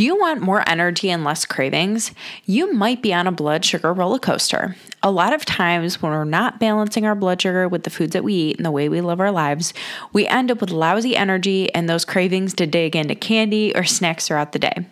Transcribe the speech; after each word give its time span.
Do 0.00 0.06
you 0.06 0.18
want 0.18 0.40
more 0.40 0.66
energy 0.66 1.10
and 1.10 1.24
less 1.24 1.44
cravings? 1.44 2.12
You 2.46 2.72
might 2.72 3.02
be 3.02 3.12
on 3.12 3.26
a 3.26 3.32
blood 3.32 3.66
sugar 3.66 3.92
roller 3.92 4.18
coaster. 4.18 4.74
A 5.02 5.10
lot 5.10 5.34
of 5.34 5.44
times, 5.44 6.00
when 6.00 6.10
we're 6.10 6.24
not 6.24 6.58
balancing 6.58 7.04
our 7.04 7.14
blood 7.14 7.42
sugar 7.42 7.68
with 7.68 7.82
the 7.82 7.90
foods 7.90 8.14
that 8.14 8.24
we 8.24 8.32
eat 8.32 8.56
and 8.56 8.64
the 8.64 8.70
way 8.70 8.88
we 8.88 9.02
live 9.02 9.20
our 9.20 9.30
lives, 9.30 9.74
we 10.14 10.26
end 10.26 10.50
up 10.50 10.62
with 10.62 10.70
lousy 10.70 11.14
energy 11.14 11.70
and 11.74 11.86
those 11.86 12.06
cravings 12.06 12.54
to 12.54 12.66
dig 12.66 12.96
into 12.96 13.14
candy 13.14 13.76
or 13.76 13.84
snacks 13.84 14.26
throughout 14.26 14.52
the 14.52 14.58
day. 14.58 14.86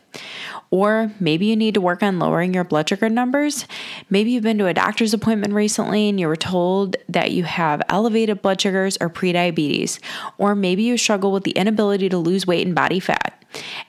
Or 0.71 1.11
maybe 1.19 1.47
you 1.47 1.57
need 1.57 1.73
to 1.73 1.81
work 1.81 2.03
on 2.03 2.19
lowering 2.19 2.53
your 2.53 2.65
blood 2.65 2.91
sugar 2.91 3.09
numbers. 3.09 3.65
Maybe 4.11 4.33
you've 4.33 4.43
been 4.43 4.59
to 4.59 4.67
a 4.67 4.75
doctor's 4.75 5.15
appointment 5.15 5.55
recently 5.55 6.11
and 6.11 6.21
you 6.21 6.29
were 6.29 6.37
told 6.37 6.97
that 7.09 7.31
you 7.31 7.45
have 7.45 7.81
elevated 7.89 8.43
blood 8.43 8.61
sugars 8.61 8.99
or 9.01 9.09
prediabetes. 9.09 10.01
Or 10.37 10.55
maybe 10.55 10.83
you 10.83 10.99
struggle 10.99 11.33
with 11.33 11.45
the 11.45 11.53
inability 11.53 12.11
to 12.11 12.19
lose 12.19 12.47
weight 12.47 12.67
and 12.67 12.77
body 12.77 13.01
fat. 13.01 13.38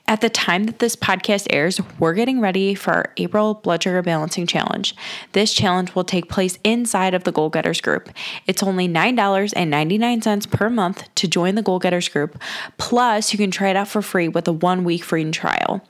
At 0.07 0.21
the 0.21 0.29
time 0.29 0.63
that 0.63 0.79
this 0.79 0.95
podcast 0.95 1.47
airs, 1.51 1.79
we're 1.99 2.15
getting 2.15 2.39
ready 2.41 2.73
for 2.73 2.91
our 2.93 3.13
April 3.17 3.53
Blood 3.53 3.83
Sugar 3.83 4.01
Balancing 4.01 4.47
Challenge. 4.47 4.95
This 5.33 5.53
challenge 5.53 5.93
will 5.93 6.03
take 6.03 6.29
place 6.29 6.57
inside 6.63 7.13
of 7.13 7.25
the 7.25 7.31
Goal 7.31 7.49
Getters 7.49 7.79
group. 7.79 8.09
It's 8.47 8.63
only 8.63 8.87
$9.99 8.87 10.49
per 10.49 10.69
month 10.69 11.13
to 11.15 11.27
join 11.27 11.55
the 11.55 11.61
Goal 11.61 11.77
Getters 11.77 12.09
group, 12.09 12.41
plus, 12.77 13.31
you 13.31 13.37
can 13.37 13.51
try 13.51 13.69
it 13.69 13.75
out 13.75 13.87
for 13.87 14.01
free 14.01 14.27
with 14.27 14.47
a 14.47 14.53
one 14.53 14.83
week 14.83 15.03
free 15.03 15.19
trial. 15.31 15.81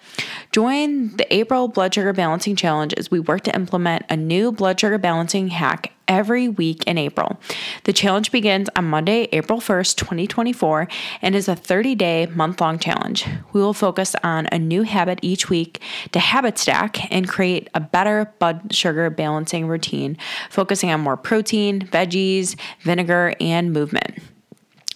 Join 0.52 1.16
the 1.16 1.32
April 1.34 1.68
Blood 1.68 1.94
Sugar 1.94 2.14
Balancing 2.14 2.56
Challenge 2.56 2.94
as 2.96 3.12
we 3.12 3.20
work 3.20 3.42
to 3.44 3.56
implement 3.56 4.06
a 4.10 4.18
new 4.18 4.52
blood 4.52 4.80
sugar 4.80 4.98
balancing 4.98 5.50
hack 5.50 5.94
every 6.10 6.50
week 6.50 6.84
in 6.86 6.98
April. 6.98 7.40
The 7.86 7.94
challenge 7.94 8.32
begins 8.32 8.68
on 8.76 8.86
Monday, 8.86 9.30
April 9.32 9.60
1st, 9.62 9.96
2024, 9.96 10.90
and 11.22 11.36
is 11.36 11.48
a 11.48 11.56
30 11.56 11.96
day, 11.96 12.26
month 12.26 12.60
long 12.60 12.80
challenge. 12.80 13.26
We 13.54 13.62
will 13.62 13.74
focus 13.74 14.16
on 14.24 14.48
a 14.52 14.60
new 14.60 14.84
habit 14.84 15.20
each 15.22 15.50
week 15.50 15.82
to 16.12 16.20
habit 16.20 16.58
stack 16.58 17.12
and 17.14 17.30
create 17.30 17.70
a 17.74 17.80
better 17.80 18.34
blood 18.40 18.74
sugar 18.74 19.10
balancing 19.10 19.68
routine, 19.68 20.18
focusing 20.50 20.90
on 20.92 21.00
more 21.00 21.16
protein, 21.16 21.82
veggies, 21.82 22.60
vinegar, 22.82 23.36
and 23.40 23.72
movement. 23.72 24.20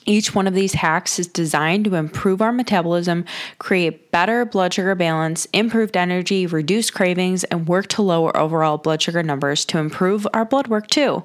Each 0.05 0.35
one 0.35 0.47
of 0.47 0.53
these 0.53 0.73
hacks 0.73 1.19
is 1.19 1.27
designed 1.27 1.85
to 1.85 1.95
improve 1.95 2.41
our 2.41 2.51
metabolism, 2.51 3.25
create 3.57 4.11
better 4.11 4.45
blood 4.45 4.73
sugar 4.73 4.95
balance, 4.95 5.45
improved 5.53 5.95
energy, 5.95 6.45
reduce 6.45 6.91
cravings, 6.91 7.43
and 7.45 7.67
work 7.67 7.87
to 7.87 8.01
lower 8.01 8.35
overall 8.35 8.77
blood 8.77 9.01
sugar 9.01 9.23
numbers 9.23 9.65
to 9.65 9.77
improve 9.77 10.27
our 10.33 10.45
blood 10.45 10.67
work 10.67 10.87
too. 10.87 11.23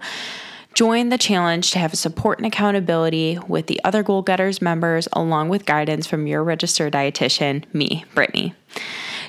Join 0.75 1.09
the 1.09 1.19
challenge 1.19 1.73
to 1.73 1.81
have 1.81 1.95
support 1.95 2.39
and 2.39 2.47
accountability 2.47 3.39
with 3.49 3.67
the 3.67 3.81
other 3.83 4.05
Goal 4.05 4.23
Getters 4.23 4.63
members, 4.63 5.09
along 5.13 5.49
with 5.49 5.67
guidance 5.67 6.07
from 6.07 6.29
your 6.29 6.45
registered 6.45 6.93
dietitian, 6.93 7.65
me, 7.75 8.05
Brittany. 8.15 8.55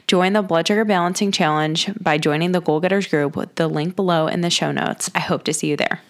Join 0.05 0.33
the 0.33 0.43
Blood 0.43 0.67
Sugar 0.67 0.85
Balancing 0.85 1.31
Challenge 1.31 1.91
by 1.99 2.19
joining 2.19 2.51
the 2.51 2.61
Goal 2.61 2.79
Getters 2.79 3.07
group 3.07 3.35
with 3.35 3.55
the 3.55 3.67
link 3.67 3.95
below 3.95 4.27
in 4.27 4.41
the 4.41 4.49
show 4.51 4.71
notes. 4.71 5.09
I 5.15 5.19
hope 5.19 5.43
to 5.45 5.53
see 5.53 5.67
you 5.67 5.77
there. 5.77 6.01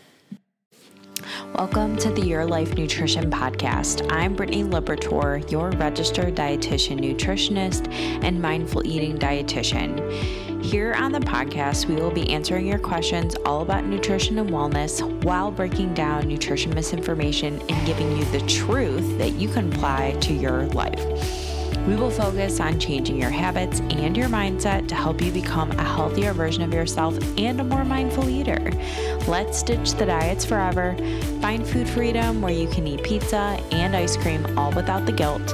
Welcome 1.55 1.97
to 1.97 2.11
the 2.11 2.21
Your 2.21 2.45
Life 2.45 2.77
Nutrition 2.77 3.29
Podcast. 3.31 4.07
I'm 4.11 4.35
Brittany 4.35 4.63
Libertor, 4.63 5.49
your 5.51 5.71
registered 5.71 6.35
dietitian, 6.35 6.99
nutritionist, 7.01 7.91
and 8.23 8.39
mindful 8.39 8.85
eating 8.85 9.17
dietitian. 9.17 10.63
Here 10.63 10.93
on 10.93 11.11
the 11.11 11.19
podcast, 11.19 11.87
we 11.87 11.95
will 11.95 12.11
be 12.11 12.29
answering 12.29 12.67
your 12.67 12.79
questions 12.79 13.35
all 13.45 13.61
about 13.61 13.83
nutrition 13.83 14.37
and 14.37 14.51
wellness 14.51 15.01
while 15.23 15.51
breaking 15.51 15.95
down 15.95 16.27
nutrition 16.27 16.73
misinformation 16.73 17.59
and 17.67 17.85
giving 17.85 18.15
you 18.15 18.23
the 18.25 18.41
truth 18.41 19.17
that 19.17 19.31
you 19.31 19.49
can 19.49 19.73
apply 19.73 20.11
to 20.21 20.33
your 20.33 20.67
life. 20.67 21.48
We 21.89 21.95
will 21.95 22.11
focus 22.11 22.59
on 22.59 22.79
changing 22.79 23.19
your 23.19 23.31
habits 23.31 23.79
and 23.79 24.15
your 24.15 24.27
mindset 24.27 24.87
to 24.89 24.95
help 24.95 25.23
you 25.23 25.31
become 25.31 25.71
a 25.71 25.83
healthier 25.83 26.33
version 26.33 26.61
of 26.61 26.71
yourself 26.71 27.17
and 27.35 27.59
a 27.59 27.63
more 27.63 27.83
mindful 27.83 28.29
eater. 28.29 28.71
Let's 29.27 29.63
ditch 29.63 29.93
the 29.93 30.05
diets 30.05 30.45
forever, 30.45 30.95
find 31.41 31.67
food 31.67 31.89
freedom 31.89 32.43
where 32.43 32.53
you 32.53 32.67
can 32.67 32.85
eat 32.85 33.01
pizza 33.01 33.59
and 33.71 33.95
ice 33.95 34.15
cream 34.17 34.45
all 34.55 34.71
without 34.73 35.07
the 35.07 35.11
guilt. 35.11 35.51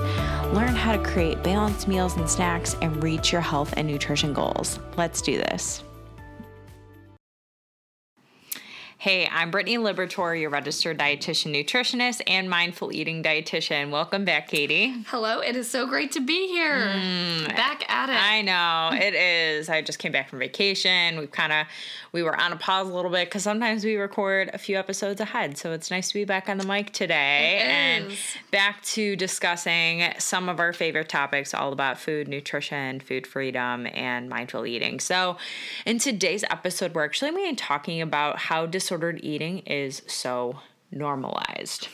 Learn 0.53 0.75
how 0.75 0.91
to 0.91 1.01
create 1.01 1.41
balanced 1.41 1.87
meals 1.87 2.17
and 2.17 2.29
snacks 2.29 2.75
and 2.81 3.01
reach 3.01 3.31
your 3.31 3.39
health 3.39 3.73
and 3.77 3.87
nutrition 3.87 4.33
goals. 4.33 4.79
Let's 4.97 5.21
do 5.21 5.37
this. 5.37 5.85
Hey, 9.05 9.29
I'm 9.31 9.51
Brittany 9.51 9.77
Libertor, 9.77 10.41
your 10.41 10.49
registered 10.49 10.97
dietitian 10.97 11.53
nutritionist 11.53 12.23
and 12.25 12.49
mindful 12.49 12.91
eating 12.91 13.21
dietitian. 13.21 13.91
Welcome 13.91 14.25
back, 14.25 14.47
Katie. 14.47 14.95
Hello, 15.09 15.41
it 15.41 15.55
is 15.55 15.69
so 15.69 15.85
great 15.85 16.13
to 16.13 16.21
be 16.21 16.47
here. 16.47 16.87
Mm, 16.87 17.49
back 17.49 17.87
at 17.87 18.09
it. 18.09 18.15
I 18.15 18.41
know, 18.41 18.97
it 18.99 19.13
is. 19.13 19.69
I 19.69 19.83
just 19.83 19.99
came 19.99 20.11
back 20.11 20.27
from 20.27 20.39
vacation. 20.39 21.19
We've 21.19 21.31
kind 21.31 21.53
of 21.53 21.67
we 22.13 22.23
were 22.23 22.35
on 22.35 22.53
a 22.53 22.55
pause 22.55 22.87
a 22.87 22.93
little 22.93 23.11
bit 23.11 23.27
because 23.27 23.43
sometimes 23.43 23.83
we 23.83 23.97
record 23.97 24.49
a 24.53 24.57
few 24.57 24.79
episodes 24.79 25.19
ahead. 25.21 25.57
So 25.57 25.73
it's 25.73 25.91
nice 25.91 26.07
to 26.07 26.13
be 26.13 26.23
back 26.23 26.47
on 26.47 26.57
the 26.57 26.65
mic 26.65 26.91
today 26.91 27.59
and 27.61 28.11
back 28.51 28.81
to 28.83 29.17
discussing 29.17 30.13
some 30.17 30.47
of 30.47 30.59
our 30.59 30.71
favorite 30.71 31.09
topics 31.09 31.53
all 31.53 31.73
about 31.73 31.99
food, 31.99 32.29
nutrition, 32.29 33.01
food 33.01 33.27
freedom, 33.27 33.85
and 33.93 34.29
mindful 34.29 34.65
eating. 34.65 35.01
So 35.01 35.35
in 35.85 35.99
today's 35.99 36.45
episode, 36.49 36.95
we're 36.95 37.03
actually 37.03 37.31
going 37.31 37.43
to 37.43 37.51
be 37.51 37.55
talking 37.57 38.01
about 38.01 38.39
how 38.39 38.65
disordered 38.95 39.19
eating 39.23 39.59
is 39.59 40.01
so 40.07 40.57
normalized. 40.89 41.89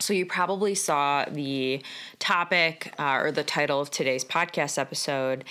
So, 0.00 0.12
you 0.12 0.26
probably 0.26 0.74
saw 0.74 1.24
the 1.30 1.80
topic 2.18 2.92
uh, 2.98 3.20
or 3.22 3.30
the 3.30 3.44
title 3.44 3.80
of 3.80 3.92
today's 3.92 4.24
podcast 4.24 4.76
episode, 4.76 5.44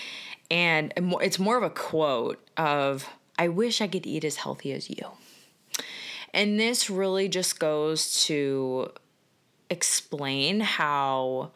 and 0.52 0.94
it's 0.98 1.40
more 1.40 1.56
of 1.56 1.64
a 1.64 1.70
quote 1.70 2.46
of 2.58 3.08
I 3.40 3.48
wish 3.48 3.80
I 3.80 3.88
could 3.88 4.06
eat 4.06 4.26
as 4.26 4.36
healthy 4.36 4.74
as 4.74 4.90
you. 4.90 5.08
And 6.34 6.60
this 6.60 6.90
really 6.90 7.30
just 7.30 7.60
goes 7.60 8.26
to 8.26 8.92
explain 9.70 10.60
how 10.60 11.52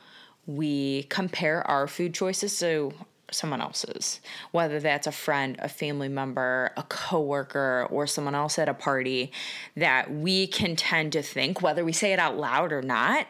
we 0.45 1.03
compare 1.03 1.67
our 1.67 1.87
food 1.87 2.13
choices 2.13 2.57
to 2.59 2.93
someone 3.31 3.61
else's, 3.61 4.21
whether 4.51 4.79
that's 4.79 5.07
a 5.07 5.11
friend, 5.11 5.57
a 5.59 5.67
family 5.67 6.07
member, 6.07 6.71
a 6.77 6.83
coworker, 6.83 7.87
or 7.89 8.07
someone 8.07 8.35
else 8.35 8.57
at 8.57 8.69
a 8.69 8.73
party, 8.73 9.31
that 9.75 10.11
we 10.11 10.47
can 10.47 10.75
tend 10.75 11.11
to 11.13 11.21
think, 11.21 11.61
whether 11.61 11.83
we 11.83 11.91
say 11.91 12.13
it 12.13 12.19
out 12.19 12.37
loud 12.37 12.71
or 12.71 12.81
not, 12.81 13.27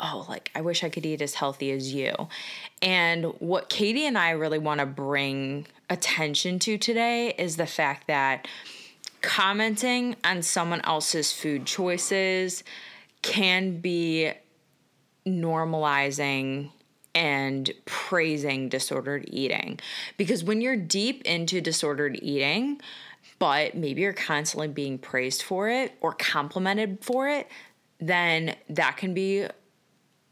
oh, 0.00 0.26
like, 0.28 0.50
I 0.54 0.60
wish 0.60 0.84
I 0.84 0.88
could 0.90 1.04
eat 1.04 1.22
as 1.22 1.34
healthy 1.34 1.72
as 1.72 1.92
you. 1.92 2.12
And 2.82 3.24
what 3.40 3.68
Katie 3.68 4.06
and 4.06 4.16
I 4.16 4.30
really 4.30 4.58
want 4.58 4.80
to 4.80 4.86
bring 4.86 5.66
attention 5.90 6.58
to 6.60 6.78
today 6.78 7.34
is 7.38 7.56
the 7.56 7.66
fact 7.66 8.06
that 8.06 8.46
commenting 9.22 10.14
on 10.22 10.42
someone 10.42 10.80
else's 10.82 11.32
food 11.32 11.66
choices 11.66 12.62
can 13.22 13.80
be 13.80 14.32
normalizing 15.26 16.70
and 17.18 17.72
praising 17.84 18.68
disordered 18.68 19.24
eating. 19.28 19.80
Because 20.16 20.44
when 20.44 20.60
you're 20.60 20.76
deep 20.76 21.20
into 21.22 21.60
disordered 21.60 22.16
eating, 22.22 22.80
but 23.40 23.74
maybe 23.74 24.02
you're 24.02 24.12
constantly 24.12 24.68
being 24.68 24.98
praised 24.98 25.42
for 25.42 25.68
it 25.68 25.94
or 26.00 26.12
complimented 26.12 26.98
for 27.02 27.28
it, 27.28 27.48
then 27.98 28.54
that 28.70 28.96
can 28.98 29.14
be 29.14 29.48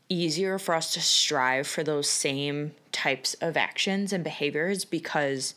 easier 0.09 0.61
for 0.61 0.77
us 0.77 0.95
to 0.95 1.01
strive 1.01 1.67
for 1.67 1.83
those 1.83 2.09
same 2.09 2.73
types 2.93 3.35
of 3.41 3.57
actions 3.57 4.13
and 4.13 4.23
behaviors 4.23 4.85
because 4.85 5.57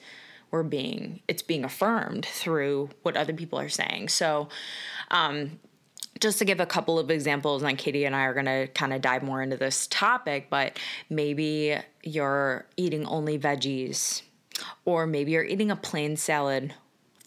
we're 0.50 0.64
being 0.64 1.20
it's 1.28 1.44
being 1.44 1.64
affirmed 1.64 2.26
through 2.26 2.90
what 3.04 3.16
other 3.16 3.34
people 3.34 3.60
are 3.60 3.70
saying 3.70 4.10
so 4.10 4.50
um, 5.12 5.60
just 6.20 6.40
to 6.40 6.46
give 6.46 6.60
a 6.60 6.66
couple 6.66 7.00
of 7.00 7.10
examples 7.10 7.64
and 7.64 7.78
katie 7.78 8.06
and 8.06 8.16
i 8.16 8.24
are 8.24 8.34
going 8.34 8.46
to 8.46 8.68
kind 8.74 8.94
of 8.94 9.02
dive 9.02 9.24
more 9.24 9.42
into 9.42 9.58
this 9.58 9.88
topic 9.88 10.48
but 10.50 10.78
maybe 11.10 11.78
you're 12.04 12.66
eating 12.78 13.06
only 13.06 13.38
veggies 13.38 14.22
or 14.86 15.08
maybe 15.08 15.32
you're 15.32 15.44
eating 15.44 15.72
a 15.72 15.76
plain 15.76 16.18
salad 16.18 16.74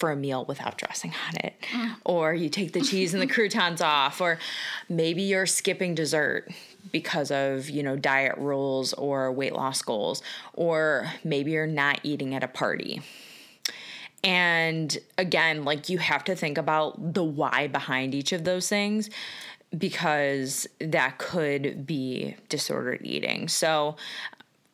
for 0.03 0.11
a 0.11 0.17
meal 0.17 0.45
without 0.47 0.77
dressing 0.77 1.15
on 1.29 1.37
it. 1.45 1.55
Mm. 1.71 1.95
Or 2.05 2.35
you 2.35 2.49
take 2.49 2.73
the 2.73 2.81
cheese 2.81 3.15
and 3.15 3.23
the 3.23 3.27
croutons 3.33 3.81
off, 3.81 4.21
or 4.21 4.41
maybe 4.89 5.23
you're 5.23 5.47
skipping 5.47 5.95
dessert 5.95 6.51
because 6.91 7.31
of, 7.31 7.71
you 7.71 7.85
know, 7.85 7.95
diet 7.95 8.37
rules 8.37 8.95
or 8.95 9.31
weight 9.31 9.55
loss 9.55 9.81
goals, 9.81 10.21
or 10.55 11.09
maybe 11.23 11.53
you're 11.53 11.69
not 11.69 12.01
eating 12.03 12.35
at 12.35 12.43
a 12.43 12.49
party. 12.49 13.01
And 14.25 14.97
again, 15.19 15.65
like 15.65 15.89
you 15.89 15.99
have 15.99 16.25
to 16.25 16.37
think 16.37 16.59
about 16.59 17.15
the 17.15 17.25
why 17.25 17.67
behind 17.67 18.15
each 18.15 18.33
of 18.33 18.45
those 18.45 18.69
things 18.69 19.11
because 19.77 20.67
that 20.81 21.19
could 21.19 21.87
be 21.87 22.37
disordered 22.49 23.01
eating. 23.05 23.49
So 23.49 23.97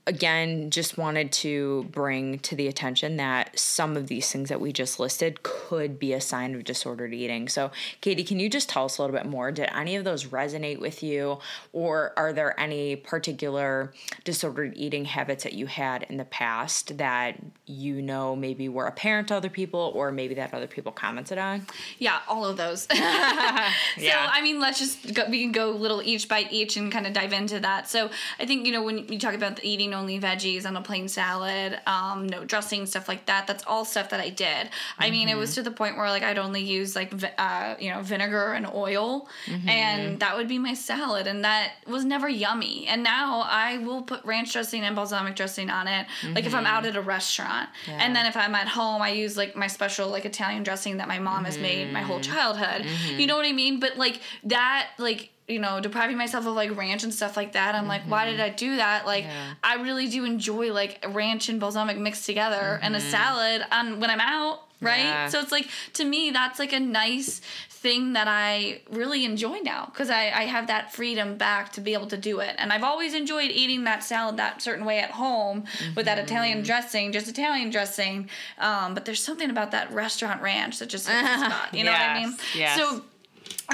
again, 0.09 0.71
just 0.71 0.97
wanted 0.97 1.31
to 1.31 1.87
bring 1.93 2.39
to 2.39 2.57
the 2.57 2.67
attention 2.67 3.19
that 3.19 3.57
some 3.59 3.95
of 3.95 4.07
these 4.07 4.33
things 4.33 4.49
that 4.49 4.59
we 4.59 4.73
just 4.73 4.99
listed 4.99 5.43
could 5.43 5.99
be 5.99 6.15
a 6.15 6.21
sign 6.21 6.55
of 6.55 6.65
disordered 6.65 7.13
eating. 7.13 7.47
So, 7.47 7.71
Katie, 8.01 8.25
can 8.25 8.41
you 8.41 8.49
just 8.49 8.71
tell 8.71 8.87
us 8.87 8.97
a 8.97 9.03
little 9.03 9.15
bit 9.15 9.27
more? 9.27 9.53
Did 9.53 9.69
any 9.75 9.97
of 9.97 10.05
those 10.05 10.25
resonate 10.25 10.81
with 10.81 11.03
you, 11.03 11.41
or 11.75 12.15
are 12.17 12.33
there 12.33 12.59
any 12.59 12.97
particular 12.97 13.93
disordered 14.25 14.73
eating 14.77 15.05
habits 15.05 15.45
that 15.45 15.53
you 15.53 15.67
had 15.67 16.05
in 16.05 16.17
the 16.17 16.25
past 16.25 16.97
that 16.97 17.37
you 17.67 18.01
know 18.01 18.35
maybe 18.35 18.67
were 18.71 18.87
apparent 18.87 19.29
to 19.29 19.37
other 19.37 19.51
people, 19.51 19.93
or 19.95 20.11
maybe 20.11 20.35
that 20.35 20.55
other 20.55 20.67
people 20.67 20.91
commented 20.91 21.37
on? 21.37 21.67
Yeah, 21.99 22.21
all 22.27 22.47
of 22.47 22.57
those. 22.57 22.83
so, 22.91 22.97
yeah. 22.97 24.31
I 24.33 24.41
mean, 24.41 24.59
let's 24.59 24.79
just 24.79 25.13
go, 25.13 25.29
we 25.29 25.43
can 25.43 25.53
go 25.53 25.71
little 25.71 26.03
each 26.03 26.31
by 26.31 26.49
each 26.51 26.79
and 26.79 26.91
kind 26.91 27.07
of 27.07 27.13
dive 27.13 27.35
into 27.35 27.61
that. 27.61 27.91
So, 27.91 28.09
I 28.41 28.47
think, 28.47 28.65
you 28.65 28.73
know, 28.73 28.83
when 28.83 29.07
you 29.09 29.19
talk 29.19 29.35
about 29.35 29.57
the 29.57 29.69
eating 29.69 29.93
only 29.99 30.19
veggies 30.19 30.65
on 30.65 30.77
a 30.77 30.83
plain 30.83 31.09
salad, 31.09 31.79
um, 31.87 32.27
no 32.27 32.45
dressing, 32.45 32.87
stuff 32.87 33.09
like 33.09 33.27
that. 33.27 33.47
That's 33.47 33.65
all 33.67 33.85
stuff 33.85 34.11
that 34.11 34.21
I 34.21 34.31
did. 34.31 34.67
Mm-hmm. 34.67 35.03
I 35.03 35.11
mean, 35.11 35.29
it 35.29 35.37
was 35.37 35.51
mm-hmm. 35.51 35.65
to 35.65 35.71
the 35.71 35.77
point 35.77 35.97
where 35.97 36.09
like 36.09 36.23
I'd 36.23 36.39
only 36.39 36.63
use 36.63 36.95
like 36.97 37.13
uh, 37.39 37.75
you 37.79 37.91
know 37.91 38.03
vinegar 38.03 38.53
and 38.53 38.67
oil, 38.67 39.29
mm-hmm. 39.47 39.69
and 39.69 40.21
that 40.21 40.37
would 40.37 40.49
be 40.49 40.59
my 40.59 40.75
salad, 40.75 41.27
and 41.27 41.45
that 41.45 41.73
was 41.87 42.05
never 42.05 42.29
yummy. 42.29 42.87
And 42.87 43.03
now 43.03 43.43
I 43.47 43.79
will 43.79 44.03
put 44.03 44.25
ranch 44.25 44.53
dressing 44.53 44.83
and 44.83 44.95
balsamic 44.95 45.37
dressing 45.37 45.71
on 45.71 45.89
it, 45.89 46.07
mm-hmm. 46.23 46.35
like 46.35 46.47
if 46.47 46.55
I'm 46.55 46.67
out 46.67 46.85
mm-hmm. 46.85 46.91
at 46.91 46.97
a 46.97 47.03
restaurant, 47.03 47.69
yeah. 47.87 47.99
and 48.01 48.15
then 48.15 48.27
if 48.27 48.37
I'm 48.37 48.55
at 48.55 48.69
home, 48.69 49.03
I 49.03 49.11
use 49.11 49.37
like 49.37 49.57
my 49.57 49.67
special 49.67 50.09
like 50.09 50.25
Italian 50.25 50.63
dressing 50.63 50.99
that 50.99 51.09
my 51.09 51.19
mom 51.19 51.45
has 51.45 51.59
made 51.59 51.93
my 51.93 52.03
whole 52.03 52.21
mm-hmm. 52.21 52.33
childhood. 52.33 52.87
You 53.19 53.27
know 53.27 53.37
what 53.37 53.47
I 53.47 53.53
mean? 53.53 53.81
But 53.81 53.97
like 53.97 54.21
that, 54.45 54.91
like 54.99 55.31
you 55.49 55.59
know, 55.59 55.81
depriving 55.81 56.19
myself 56.19 56.47
of 56.47 56.55
like 56.55 56.77
ranch 56.77 57.05
and 57.05 57.13
stuff 57.13 57.37
like 57.37 57.53
that. 57.53 57.75
I'm 57.75 57.83
mm-hmm. 57.83 57.89
like, 57.89 58.03
why 58.03 58.31
did 58.31 58.39
I 58.39 58.51
do 58.51 58.77
that? 58.77 59.07
Like, 59.07 59.25
yeah. 59.25 59.55
I 59.65 59.77
really 59.77 60.09
do 60.09 60.25
enjoy 60.25 60.73
like 60.73 61.05
ranch 61.09 61.49
and 61.49 61.59
balsamic 61.59 61.97
mixed 61.97 62.27
together 62.27 62.57
mm-hmm. 62.57 62.85
and 62.85 62.95
a 62.95 62.99
mm-hmm. 62.99 63.11
salad 63.11 63.65
on 63.73 63.99
when 63.99 64.11
I'm 64.11 64.21
out, 64.21 64.61
right? 64.83 64.99
Yeah. 64.99 65.29
So 65.29 65.41
it's 65.41 65.51
like 65.51 65.69
to 65.95 66.05
me 66.05 66.31
that's 66.31 66.59
like 66.59 66.75
a 66.75 66.81
nice 66.81 67.41
thing 67.69 68.13
that 68.15 68.27
I 68.29 68.83
really 68.91 69.25
enjoy 69.25 69.61
now 69.61 69.87
because 69.87 70.11
I, 70.11 70.31
I 70.31 70.43
have 70.43 70.67
that 70.67 70.93
freedom 70.93 71.37
back 71.39 71.73
to 71.73 71.81
be 71.81 71.95
able 71.95 72.09
to 72.09 72.17
do 72.17 72.41
it. 72.41 72.55
And 72.59 72.73
I've 72.73 72.83
always 72.83 73.15
enjoyed 73.15 73.51
eating 73.51 73.85
that 73.85 74.03
salad 74.03 74.37
that 74.37 74.61
certain 74.61 74.85
way 74.85 74.99
at 74.99 75.13
home 75.13 75.63
mm-hmm. 75.63 75.95
with 75.95 76.05
that 76.07 76.19
Italian 76.19 76.59
mm-hmm. 76.59 76.67
dressing, 76.67 77.13
just 77.13 77.29
Italian 77.29 77.71
dressing. 77.71 78.29
Um, 78.59 78.95
but 78.95 79.05
there's 79.05 79.23
something 79.23 79.49
about 79.49 79.71
that 79.71 79.93
restaurant 79.93 80.43
ranch 80.43 80.81
that 80.81 80.89
just 80.89 81.09
hits 81.09 81.23
the 81.23 81.47
spot. 81.47 81.69
You 81.79 81.85
know 81.85 81.93
yes. 81.93 82.01
what 82.01 82.11
I 82.11 82.27
mean? 82.27 82.37
Yes. 82.57 82.77
So 82.77 83.03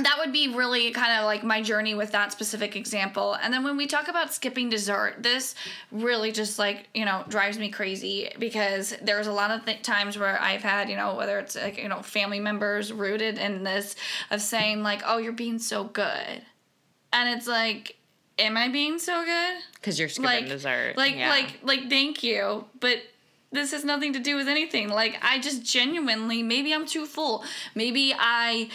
that 0.03 0.17
would 0.19 0.33
be 0.33 0.49
really 0.49 0.91
kind 0.91 1.21
of 1.21 1.25
like 1.25 1.45
my 1.45 1.63
journey 1.63 1.95
with 1.95 2.11
that 2.11 2.33
specific 2.33 2.75
example. 2.75 3.35
And 3.41 3.55
then 3.55 3.63
when 3.63 3.77
we 3.77 3.87
talk 3.87 4.09
about 4.09 4.35
skipping 4.35 4.69
dessert, 4.69 5.17
this 5.21 5.55
really 5.93 6.33
just 6.33 6.59
like, 6.59 6.89
you 6.95 7.05
know, 7.05 7.25
drives 7.29 7.59
me 7.59 7.69
crazy 7.69 8.29
because 8.41 8.97
there's 9.03 9.29
a 9.29 9.33
lot 9.33 9.53
of 9.53 9.65
th- 9.65 9.83
times 9.83 10.19
where 10.19 10.41
I've 10.41 10.63
had, 10.63 10.91
you 10.91 10.97
know, 10.97 11.15
whether 11.15 11.39
it's 11.39 11.55
like, 11.55 11.79
you 11.79 11.89
know, 11.89 12.03
family 12.03 12.41
members 12.41 12.93
rooted 12.93 13.39
in 13.39 13.63
this 13.63 13.95
of 14.33 14.43
saying 14.43 14.83
like, 14.83 15.03
"Oh, 15.07 15.19
you're 15.19 15.33
being 15.33 15.61
so 15.61 15.85
good." 15.85 16.43
And 17.13 17.29
it's 17.29 17.47
like, 17.47 17.97
am 18.37 18.57
I 18.57 18.69
being 18.71 18.99
so 18.99 19.25
good? 19.25 19.55
Cuz 19.81 19.97
you're 19.97 20.09
skipping 20.09 20.25
like, 20.25 20.49
dessert. 20.49 20.97
Like 20.97 21.15
yeah. 21.15 21.29
like 21.29 21.61
like 21.63 21.89
thank 21.89 22.25
you, 22.25 22.65
but 22.81 23.01
this 23.53 23.71
has 23.71 23.85
nothing 23.85 24.13
to 24.15 24.19
do 24.19 24.35
with 24.35 24.49
anything. 24.49 24.89
Like 24.89 25.19
I 25.23 25.39
just 25.39 25.63
genuinely 25.63 26.43
maybe 26.43 26.75
I'm 26.75 26.85
too 26.85 27.07
full. 27.07 27.45
Maybe 27.77 28.13
I 28.19 28.71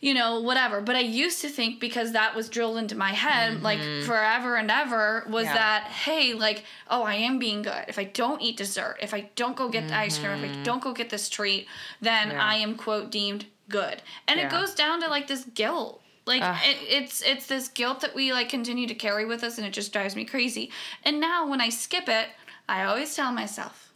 you 0.00 0.14
know, 0.14 0.40
whatever. 0.40 0.80
But 0.80 0.96
I 0.96 1.00
used 1.00 1.40
to 1.42 1.48
think 1.48 1.80
because 1.80 2.12
that 2.12 2.34
was 2.34 2.48
drilled 2.48 2.78
into 2.78 2.94
my 2.94 3.10
head, 3.10 3.54
mm-hmm. 3.54 3.64
like 3.64 3.80
forever 4.04 4.56
and 4.56 4.70
ever, 4.70 5.26
was 5.28 5.44
yeah. 5.44 5.54
that, 5.54 5.84
hey, 5.84 6.34
like, 6.34 6.64
oh, 6.88 7.02
I 7.02 7.14
am 7.14 7.38
being 7.38 7.62
good. 7.62 7.84
If 7.88 7.98
I 7.98 8.04
don't 8.04 8.42
eat 8.42 8.56
dessert, 8.56 8.96
if 9.00 9.14
I 9.14 9.30
don't 9.36 9.56
go 9.56 9.68
get 9.68 9.84
mm-hmm. 9.84 9.88
the 9.88 9.98
ice 9.98 10.18
cream, 10.18 10.32
if 10.32 10.44
I 10.44 10.48
mm-hmm. 10.48 10.62
don't 10.62 10.82
go 10.82 10.92
get 10.92 11.10
this 11.10 11.28
treat, 11.28 11.66
then 12.00 12.30
yeah. 12.30 12.44
I 12.44 12.56
am, 12.56 12.76
quote, 12.76 13.10
deemed 13.10 13.46
good. 13.68 14.02
And 14.28 14.38
yeah. 14.38 14.46
it 14.46 14.50
goes 14.50 14.74
down 14.74 15.00
to 15.02 15.08
like 15.08 15.26
this 15.26 15.44
guilt 15.44 16.00
like 16.26 16.42
it, 16.42 16.76
it's 16.88 17.22
it's 17.22 17.46
this 17.46 17.68
guilt 17.68 18.00
that 18.00 18.14
we 18.14 18.32
like 18.32 18.48
continue 18.48 18.86
to 18.86 18.94
carry 18.94 19.24
with 19.24 19.44
us 19.44 19.58
and 19.58 19.66
it 19.66 19.72
just 19.72 19.92
drives 19.92 20.16
me 20.16 20.24
crazy 20.24 20.70
and 21.04 21.20
now 21.20 21.48
when 21.48 21.60
i 21.60 21.68
skip 21.68 22.08
it 22.08 22.28
i 22.68 22.84
always 22.84 23.14
tell 23.14 23.32
myself 23.32 23.92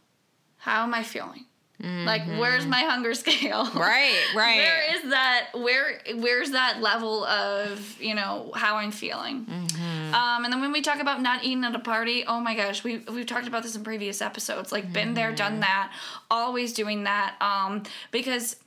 how 0.57 0.83
am 0.83 0.93
i 0.93 1.01
feeling 1.01 1.45
Mm-hmm. 1.81 2.05
Like 2.05 2.25
where's 2.37 2.65
my 2.65 2.81
hunger 2.81 3.13
scale? 3.13 3.69
Right, 3.79 4.15
right. 4.35 4.57
where 4.57 4.95
is 4.95 5.09
that 5.11 5.47
where 5.53 6.01
where's 6.15 6.51
that 6.51 6.81
level 6.81 7.23
of, 7.25 8.01
you 8.01 8.13
know, 8.13 8.51
how 8.53 8.75
I'm 8.75 8.91
feeling? 8.91 9.45
Mm-hmm. 9.45 10.13
Um, 10.13 10.43
and 10.43 10.51
then 10.51 10.59
when 10.59 10.73
we 10.73 10.81
talk 10.81 10.99
about 10.99 11.21
not 11.21 11.43
eating 11.43 11.63
at 11.63 11.73
a 11.73 11.79
party, 11.79 12.25
oh 12.27 12.41
my 12.41 12.55
gosh, 12.55 12.83
we 12.83 12.99
we've 12.99 13.25
talked 13.25 13.47
about 13.47 13.63
this 13.63 13.75
in 13.75 13.83
previous 13.83 14.21
episodes. 14.21 14.71
Like 14.71 14.85
mm-hmm. 14.85 14.93
been 14.93 15.13
there, 15.13 15.31
done 15.33 15.53
mm-hmm. 15.53 15.61
that, 15.61 15.93
always 16.29 16.73
doing 16.73 17.03
that. 17.03 17.35
Um, 17.41 17.83
because 18.11 18.57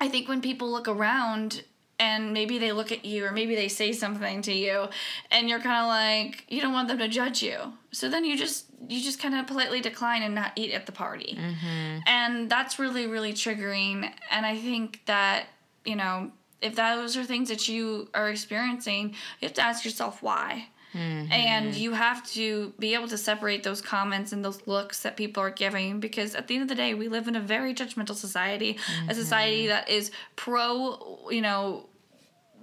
I 0.00 0.08
think 0.08 0.28
when 0.28 0.40
people 0.40 0.70
look 0.70 0.88
around 0.88 1.62
and 2.02 2.32
maybe 2.32 2.58
they 2.58 2.72
look 2.72 2.90
at 2.90 3.04
you 3.04 3.24
or 3.24 3.30
maybe 3.30 3.54
they 3.54 3.68
say 3.68 3.92
something 3.92 4.42
to 4.42 4.52
you 4.52 4.88
and 5.30 5.48
you're 5.48 5.60
kind 5.60 5.80
of 5.80 5.86
like 5.86 6.44
you 6.48 6.60
don't 6.60 6.72
want 6.72 6.88
them 6.88 6.98
to 6.98 7.06
judge 7.06 7.42
you 7.42 7.56
so 7.92 8.08
then 8.08 8.24
you 8.24 8.36
just 8.36 8.66
you 8.88 9.00
just 9.00 9.20
kind 9.20 9.34
of 9.34 9.46
politely 9.46 9.80
decline 9.80 10.22
and 10.22 10.34
not 10.34 10.50
eat 10.56 10.72
at 10.72 10.84
the 10.86 10.92
party 10.92 11.38
mm-hmm. 11.38 11.98
and 12.06 12.50
that's 12.50 12.78
really 12.78 13.06
really 13.06 13.32
triggering 13.32 14.10
and 14.32 14.44
i 14.44 14.56
think 14.56 15.00
that 15.06 15.46
you 15.84 15.94
know 15.94 16.32
if 16.60 16.74
those 16.74 17.16
are 17.16 17.24
things 17.24 17.48
that 17.48 17.68
you 17.68 18.08
are 18.14 18.28
experiencing 18.28 19.10
you 19.40 19.46
have 19.46 19.54
to 19.54 19.62
ask 19.62 19.84
yourself 19.84 20.22
why 20.22 20.66
Mm-hmm. 20.94 21.32
And 21.32 21.74
you 21.74 21.92
have 21.92 22.22
to 22.32 22.74
be 22.78 22.92
able 22.94 23.08
to 23.08 23.16
separate 23.16 23.62
those 23.62 23.80
comments 23.80 24.32
and 24.32 24.44
those 24.44 24.66
looks 24.66 25.00
that 25.04 25.16
people 25.16 25.42
are 25.42 25.50
giving 25.50 26.00
because 26.00 26.34
at 26.34 26.48
the 26.48 26.54
end 26.54 26.62
of 26.64 26.68
the 26.68 26.74
day, 26.74 26.92
we 26.92 27.08
live 27.08 27.28
in 27.28 27.34
a 27.34 27.40
very 27.40 27.74
judgmental 27.74 28.14
society, 28.14 28.74
mm-hmm. 28.74 29.08
a 29.08 29.14
society 29.14 29.68
that 29.68 29.88
is 29.88 30.10
pro, 30.36 31.18
you 31.30 31.40
know, 31.40 31.86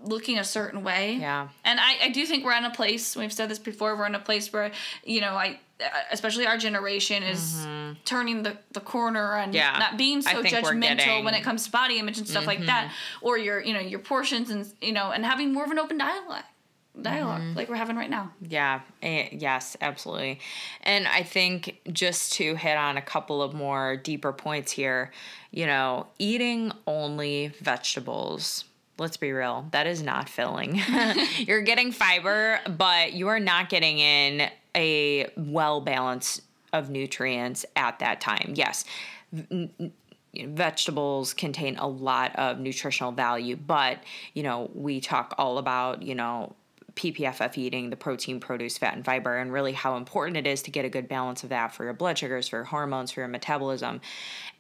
looking 0.04 0.38
a 0.38 0.44
certain 0.44 0.84
way. 0.84 1.16
Yeah. 1.16 1.50
And 1.66 1.80
I, 1.80 1.98
I 2.04 2.10
do 2.10 2.26
think 2.26 2.46
we're 2.46 2.58
in 2.58 2.66
a 2.66 2.72
place, 2.72 3.16
we've 3.16 3.34
said 3.34 3.50
this 3.50 3.60
before, 3.60 3.96
we're 3.96 4.06
in 4.06 4.16
a 4.16 4.20
place 4.20 4.52
where, 4.54 4.72
you 5.04 5.22
know, 5.22 5.34
I, 5.34 5.60
especially 6.12 6.46
our 6.46 6.58
generation 6.58 7.24
is 7.24 7.56
mm-hmm. 7.56 7.94
turning 8.06 8.44
the, 8.44 8.58
the 8.72 8.82
corner 8.82 9.36
and 9.36 9.54
yeah. 9.54 9.78
not 9.80 9.98
being 9.98 10.22
so 10.22 10.44
judgmental 10.44 10.98
getting... 10.98 11.26
when 11.26 11.34
it 11.34 11.44
comes 11.44 11.66
to 11.66 11.72
body 11.72 12.00
image 12.00 12.18
and 12.18 12.28
stuff 12.28 12.42
mm-hmm. 12.42 12.50
like 12.50 12.66
that. 12.66 12.88
Mm-hmm. 12.88 13.26
Or 13.26 13.38
your, 13.38 13.62
you 13.62 13.74
know, 13.74 13.80
your 13.80 14.00
portions 14.00 14.50
and, 14.50 14.66
you 14.82 14.92
know, 14.92 15.12
and 15.12 15.26
having 15.26 15.54
more 15.54 15.64
of 15.66 15.72
an 15.72 15.80
open 15.80 15.98
dialogue 15.98 16.44
dialog 17.02 17.40
mm-hmm. 17.40 17.56
like 17.56 17.70
we're 17.70 17.76
having 17.76 17.96
right 17.96 18.10
now. 18.10 18.32
Yeah, 18.42 18.82
yes, 19.02 19.78
absolutely. 19.80 20.40
And 20.84 21.08
I 21.08 21.24
think 21.24 21.80
just 21.94 22.34
to 22.34 22.56
hit 22.56 22.76
on 22.78 22.98
a 22.98 23.02
couple 23.02 23.42
of 23.42 23.54
more 23.54 23.96
deeper 23.96 24.34
points 24.34 24.72
here, 24.72 25.12
you 25.52 25.66
know, 25.66 26.08
eating 26.18 26.74
only 26.88 27.54
vegetables 27.62 28.66
let's 29.00 29.18
be 29.18 29.32
real, 29.32 29.68
that 29.72 29.88
is 29.88 30.02
not 30.02 30.30
filling. 30.30 30.82
You're 31.38 31.62
getting 31.62 31.92
fiber, 31.92 32.60
but 32.78 33.14
you 33.14 33.28
are 33.28 33.40
not 33.40 33.70
getting 33.70 34.00
in 34.00 34.50
a 34.76 35.32
well 35.38 35.82
balance 35.82 36.42
of 36.74 36.90
nutrients 36.90 37.66
at 37.76 38.00
that 38.00 38.22
time. 38.22 38.54
Yes. 38.56 38.86
vegetables 40.36 41.34
contain 41.34 41.78
a 41.78 41.88
lot 41.88 42.36
of 42.36 42.60
nutritional 42.60 43.12
value, 43.12 43.56
but 43.56 44.00
you 44.34 44.44
know, 44.44 44.70
we 44.74 45.00
talk 45.02 45.34
all 45.38 45.58
about, 45.58 46.04
you 46.04 46.16
know, 46.16 46.56
PPFF 47.00 47.58
eating, 47.58 47.90
the 47.90 47.96
protein, 47.96 48.42
produce, 48.42 48.78
fat, 48.78 48.94
and 48.94 49.06
fiber, 49.06 49.38
and 49.38 49.54
really 49.54 49.72
how 49.72 49.96
important 49.96 50.36
it 50.36 50.46
is 50.46 50.62
to 50.64 50.72
get 50.72 50.84
a 50.84 50.90
good 50.90 51.08
balance 51.08 51.44
of 51.44 51.50
that 51.50 51.74
for 51.74 51.86
your 51.86 51.94
blood 51.94 52.18
sugars, 52.18 52.50
for 52.50 52.58
your 52.58 52.66
hormones, 52.66 53.12
for 53.12 53.22
your 53.22 53.30
metabolism, 53.30 54.02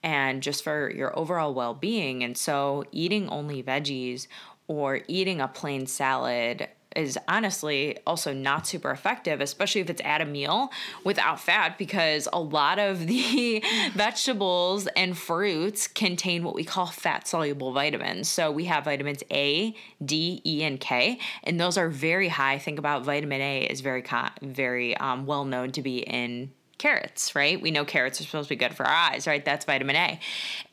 and 0.03 0.41
just 0.41 0.63
for 0.63 0.89
your 0.89 1.17
overall 1.19 1.53
well 1.53 1.73
being. 1.73 2.23
And 2.23 2.37
so, 2.37 2.85
eating 2.93 3.27
only 3.27 3.61
veggies 3.61 4.27
or 4.67 5.01
eating 5.09 5.41
a 5.41 5.49
plain 5.49 5.85
salad 5.85 6.69
is 6.99 7.17
honestly 7.27 7.97
also 8.05 8.33
not 8.33 8.67
super 8.67 8.91
effective, 8.91 9.41
especially 9.41 9.81
if 9.81 9.89
it's 9.89 10.01
at 10.03 10.21
a 10.21 10.25
meal 10.25 10.71
without 11.03 11.39
fat, 11.39 11.77
because 11.77 12.27
a 12.31 12.39
lot 12.39 12.79
of 12.79 13.07
the 13.07 13.63
vegetables 13.93 14.87
and 14.95 15.17
fruits 15.17 15.87
contain 15.87 16.43
what 16.43 16.55
we 16.55 16.63
call 16.63 16.87
fat 16.87 17.27
soluble 17.27 17.71
vitamins. 17.71 18.27
So 18.27 18.51
we 18.51 18.65
have 18.65 18.85
vitamins 18.85 19.23
A, 19.31 19.75
D, 20.03 20.41
E, 20.45 20.63
and 20.63 20.79
K, 20.79 21.19
and 21.43 21.59
those 21.59 21.77
are 21.77 21.89
very 21.89 22.27
high. 22.27 22.57
Think 22.57 22.79
about 22.79 23.05
vitamin 23.05 23.41
A 23.41 23.63
is 23.63 23.81
very 23.81 24.03
very 24.41 24.95
um, 24.97 25.25
well 25.25 25.45
known 25.45 25.71
to 25.71 25.81
be 25.81 25.99
in 25.99 26.51
carrots, 26.79 27.35
right? 27.35 27.61
We 27.61 27.69
know 27.69 27.85
carrots 27.85 28.19
are 28.19 28.23
supposed 28.23 28.49
to 28.49 28.55
be 28.55 28.57
good 28.57 28.73
for 28.73 28.85
our 28.85 29.11
eyes, 29.11 29.27
right? 29.27 29.43
That's 29.45 29.65
vitamin 29.65 29.95
A. 29.95 30.19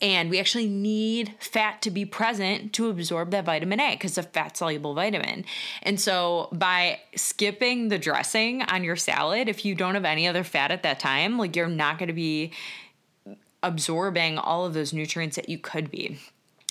And 0.01 0.31
we 0.31 0.39
actually 0.39 0.69
need 0.69 1.35
fat 1.39 1.83
to 1.83 1.91
be 1.91 2.07
present 2.07 2.73
to 2.75 2.89
absorb 2.89 3.33
that 3.33 3.45
vitamin 3.45 3.81
A 3.81 3.93
because 3.93 4.17
it's 4.17 4.27
a 4.27 4.31
fat 4.31 4.57
soluble 4.57 4.95
vitamin. 4.95 5.45
And 5.83 6.01
so 6.01 6.49
by 6.53 7.01
skipping 7.15 7.89
the 7.89 7.99
dressing 7.99 8.63
on 8.63 8.85
your 8.85 8.97
salad, 8.97 9.49
if 9.49 9.65
you 9.65 9.75
don't 9.75 9.95
have 9.95 10.05
any 10.05 10.27
other 10.27 10.45
fat 10.45 10.71
at 10.71 10.83
that 10.85 10.99
time, 10.99 11.39
like 11.39 11.55
you're 11.55 11.69
not 11.69 11.99
going 11.99 12.09
to 12.09 12.15
be 12.15 12.53
absorbing 13.63 14.39
all 14.39 14.65
of 14.65 14.75
those 14.75 14.93
nutrients 14.93 15.37
that 15.37 15.49
you 15.49 15.59
could 15.59 15.91
be. 15.91 16.19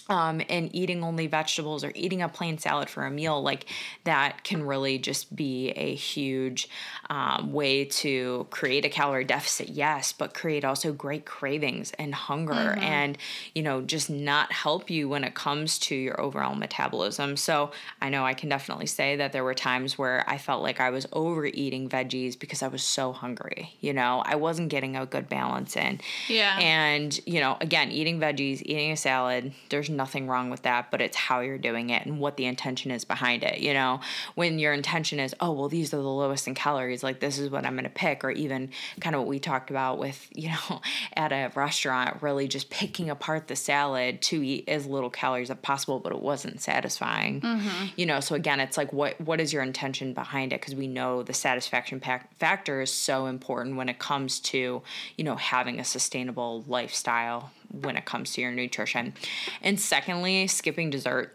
Um, 0.10 0.42
and 0.50 0.74
eating 0.76 1.04
only 1.04 1.28
vegetables 1.28 1.84
or 1.84 1.92
eating 1.96 2.22
a 2.22 2.30
plain 2.30 2.58
salad 2.58 2.90
for 2.90 3.06
a 3.06 3.12
meal, 3.12 3.42
like 3.42 3.66
that 4.04 4.44
can 4.44 4.64
really 4.64 4.98
just 4.98 5.36
be 5.36 5.70
a 5.72 5.96
huge 5.96 6.70
um, 7.10 7.52
way 7.52 7.86
to 7.86 8.46
create 8.52 8.86
a 8.86 8.90
calorie 8.90 9.24
deficit, 9.24 9.70
yes, 9.70 10.14
but 10.14 10.34
create 10.34 10.64
also 10.64 10.94
great 10.94 11.26
cravings 11.26 11.92
and 11.98 12.14
hunger 12.14 12.54
mm-hmm. 12.54 12.84
and, 12.84 13.18
you 13.54 13.64
know, 13.64 13.82
just 13.82 14.10
not 14.10 14.52
help 14.52 14.90
you 14.90 15.10
when 15.10 15.24
it 15.24 15.34
comes 15.34 15.80
to 15.80 15.96
your 15.96 16.20
overall 16.22 16.56
metabolism. 16.56 17.36
So 17.36 17.72
I 18.02 18.10
know 18.10 18.24
I 18.24 18.34
can 18.34 18.50
definitely 18.50 18.88
say 18.88 19.16
that 19.16 19.32
there 19.32 19.44
were 19.44 19.56
times 19.56 19.98
where 19.98 20.24
I 20.28 20.38
felt 20.38 20.62
like 20.62 20.80
I 20.80 20.92
was 20.92 21.08
overeating 21.14 21.90
veggies 21.90 22.38
because 22.38 22.62
I 22.62 22.68
was 22.68 22.84
so 22.84 23.12
hungry, 23.12 23.74
you 23.80 23.94
know, 23.94 24.22
I 24.26 24.36
wasn't 24.36 24.70
getting 24.70 24.96
a 24.96 25.06
good 25.06 25.28
balance 25.30 25.76
in. 25.76 26.00
Yeah. 26.28 26.58
And, 26.60 27.20
you 27.26 27.40
know, 27.40 27.58
again, 27.60 27.92
eating 27.92 28.20
veggies, 28.20 28.62
eating 28.62 28.92
a 28.92 28.98
salad, 28.98 29.54
there's 29.70 29.90
nothing 29.96 30.28
wrong 30.28 30.50
with 30.50 30.64
that, 30.64 30.92
but 30.92 31.02
it's 31.02 31.18
how 31.18 31.40
you're 31.40 31.58
doing 31.58 31.90
it 31.90 32.06
and 32.06 32.20
what 32.20 32.38
the 32.38 32.46
intention 32.46 32.92
is 32.92 33.06
behind 33.06 33.44
it. 33.44 33.60
You 33.60 33.74
know, 33.74 34.00
when 34.36 34.60
your 34.60 34.74
intention 34.74 35.20
is, 35.20 35.34
oh, 35.40 35.52
well, 35.52 35.70
these 35.70 35.94
are 35.94 35.98
the 35.98 36.04
lowest 36.04 36.48
in 36.48 36.56
calories, 36.56 37.04
like 37.04 37.20
this 37.20 37.40
is 37.40 37.50
what 37.50 37.66
I'm 37.66 37.74
going 37.74 37.84
to 37.84 37.90
pick, 37.90 38.24
or 38.24 38.32
even 38.32 38.70
kind 39.00 39.16
of 39.16 39.22
what 39.22 39.28
we 39.28 39.40
talked 39.40 39.70
about 39.70 39.98
with, 39.98 40.28
you 40.36 40.50
know, 40.50 40.82
at 41.16 41.32
a 41.32 41.52
restaurant, 41.56 42.22
really 42.22 42.48
just 42.48 42.70
picking 42.70 43.10
apart 43.10 43.48
the 43.48 43.56
salad 43.56 44.22
to 44.24 44.44
eat 44.44 44.68
as 44.68 44.86
little 44.86 45.10
calories 45.10 45.50
as 45.50 45.58
possible, 45.58 46.00
but 46.00 46.12
it 46.12 46.22
wasn't 46.22 46.62
satisfying. 46.62 47.42
Mm-hmm. 47.42 47.86
You 47.96 48.06
know, 48.06 48.20
so 48.20 48.36
again, 48.36 48.60
it's 48.60 48.78
like, 48.78 48.94
what 48.94 49.20
what 49.22 49.40
is 49.40 49.54
your 49.54 49.64
intention 49.64 50.14
behind 50.14 50.54
it? 50.54 50.62
Because 50.62 50.76
we 50.76 50.88
know 50.88 51.24
the 51.24 51.34
satisfaction 51.34 52.00
factor 52.00 52.82
is 52.82 52.92
so 52.92 53.26
important 53.28 53.76
when 53.76 53.90
it 53.90 54.00
comes 54.00 54.40
to, 54.40 54.82
you 55.18 55.24
know, 55.24 55.36
having 55.36 55.80
a 55.80 55.84
sustainable 55.84 56.64
lifestyle 56.68 57.52
when 57.82 57.98
it 57.98 58.06
comes 58.06 58.34
to 58.34 58.42
your 58.42 58.52
nutrition. 58.52 59.14
And 59.62 59.80
secondly, 59.80 60.48
skipping 60.48 60.90
dessert. 60.90 61.32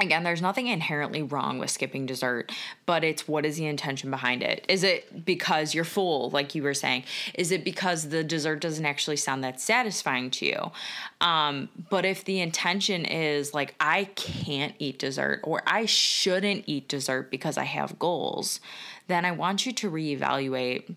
Again, 0.00 0.24
there's 0.24 0.42
nothing 0.42 0.66
inherently 0.66 1.22
wrong 1.22 1.58
with 1.60 1.70
skipping 1.70 2.04
dessert, 2.04 2.50
but 2.84 3.04
it's 3.04 3.28
what 3.28 3.46
is 3.46 3.58
the 3.58 3.66
intention 3.66 4.10
behind 4.10 4.42
it? 4.42 4.64
Is 4.68 4.82
it 4.82 5.24
because 5.24 5.72
you're 5.72 5.84
full, 5.84 6.30
like 6.30 6.56
you 6.56 6.64
were 6.64 6.74
saying? 6.74 7.04
Is 7.34 7.52
it 7.52 7.64
because 7.64 8.08
the 8.08 8.24
dessert 8.24 8.60
doesn't 8.60 8.84
actually 8.84 9.18
sound 9.18 9.44
that 9.44 9.60
satisfying 9.60 10.30
to 10.32 10.46
you? 10.46 10.72
Um, 11.20 11.68
but 11.90 12.04
if 12.04 12.24
the 12.24 12.40
intention 12.40 13.04
is 13.04 13.54
like, 13.54 13.76
I 13.78 14.04
can't 14.16 14.74
eat 14.80 14.98
dessert 14.98 15.42
or 15.44 15.62
I 15.64 15.86
shouldn't 15.86 16.64
eat 16.66 16.88
dessert 16.88 17.30
because 17.30 17.56
I 17.56 17.64
have 17.64 17.96
goals, 18.00 18.58
then 19.06 19.24
I 19.24 19.30
want 19.30 19.64
you 19.64 19.72
to 19.74 19.90
reevaluate 19.90 20.92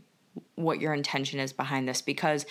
what 0.56 0.82
your 0.82 0.94
intention 0.94 1.40
is 1.40 1.54
behind 1.54 1.88
this 1.88 2.02
because 2.02 2.46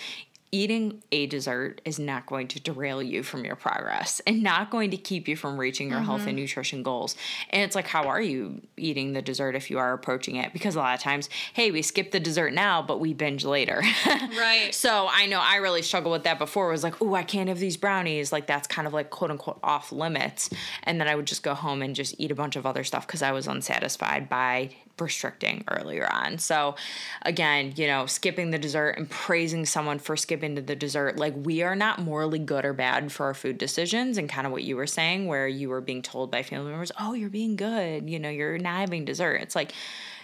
eating 0.51 1.03
a 1.11 1.25
dessert 1.27 1.81
is 1.83 1.99
not 1.99 2.25
going 2.25 2.47
to 2.47 2.59
derail 2.59 3.03
you 3.03 3.21
from 3.21 3.43
your 3.43 3.55
progress 3.55 4.21
and 4.25 4.41
not 4.41 4.69
going 4.69 4.91
to 4.91 4.97
keep 4.97 5.27
you 5.27 5.35
from 5.35 5.59
reaching 5.59 5.89
your 5.89 5.97
mm-hmm. 5.97 6.05
health 6.05 6.21
and 6.21 6.29
mm-hmm. 6.29 6.37
nutrition 6.37 6.83
goals. 6.83 7.15
And 7.49 7.63
it's 7.63 7.75
like, 7.75 7.87
how 7.87 8.07
are 8.07 8.21
you 8.21 8.61
eating 8.77 9.11
the 9.11 9.21
dessert 9.21 9.55
if 9.55 9.69
you 9.69 9.77
are 9.77 9.93
approaching 9.93 10.37
it? 10.37 10.53
Because 10.53 10.75
a 10.75 10.79
lot 10.79 10.95
of 10.95 11.01
times, 11.01 11.29
hey, 11.53 11.71
we 11.71 11.81
skip 11.81 12.11
the 12.11 12.19
dessert 12.19 12.53
now, 12.53 12.81
but 12.81 12.99
we 12.99 13.13
binge 13.13 13.43
later. 13.43 13.81
right. 14.05 14.69
So 14.71 15.09
I 15.11 15.25
know 15.25 15.41
I 15.41 15.57
really 15.57 15.81
struggled 15.81 16.13
with 16.13 16.23
that 16.23 16.39
before. 16.39 16.69
It 16.69 16.71
was 16.71 16.83
like, 16.83 17.01
oh, 17.01 17.13
I 17.13 17.23
can't 17.23 17.49
have 17.49 17.59
these 17.59 17.75
brownies. 17.75 18.31
Like 18.31 18.47
that's 18.47 18.67
kind 18.67 18.87
of 18.87 18.93
like 18.93 19.09
quote 19.09 19.31
unquote 19.31 19.59
off 19.63 19.91
limits. 19.91 20.49
And 20.83 20.99
then 20.99 21.09
I 21.09 21.15
would 21.15 21.27
just 21.27 21.43
go 21.43 21.55
home 21.55 21.81
and 21.81 21.93
just 21.93 22.15
eat 22.17 22.31
a 22.31 22.35
bunch 22.35 22.55
of 22.55 22.65
other 22.65 22.85
stuff 22.85 23.05
because 23.05 23.21
I 23.21 23.33
was 23.33 23.47
unsatisfied 23.47 24.29
by 24.29 24.71
restricting 24.99 25.63
earlier 25.67 26.11
on. 26.11 26.37
So 26.37 26.75
again, 27.21 27.73
you 27.75 27.87
know, 27.87 28.05
skipping 28.05 28.51
the 28.51 28.57
dessert 28.57 28.91
and 28.97 29.09
praising 29.09 29.65
someone 29.65 29.99
for 29.99 30.17
skipping 30.17 30.36
to 30.37 30.61
the 30.61 30.75
dessert, 30.75 31.17
like 31.17 31.33
we 31.35 31.61
are 31.61 31.75
not 31.75 31.99
morally 31.99 32.39
good 32.39 32.65
or 32.65 32.73
bad 32.73 33.11
for 33.11 33.25
our 33.25 33.33
food 33.33 33.57
decisions 33.57 34.17
and 34.17 34.29
kind 34.29 34.45
of 34.45 34.53
what 34.53 34.63
you 34.63 34.75
were 34.75 34.87
saying 34.87 35.27
where 35.27 35.47
you 35.47 35.69
were 35.69 35.81
being 35.81 36.01
told 36.01 36.31
by 36.31 36.43
family 36.43 36.71
members, 36.71 36.91
"Oh, 36.99 37.13
you're 37.13 37.29
being 37.29 37.55
good, 37.55 38.09
you 38.09 38.19
know, 38.19 38.29
you're 38.29 38.57
not 38.57 38.77
having 38.77 39.05
dessert." 39.05 39.41
It's 39.41 39.55
like 39.55 39.73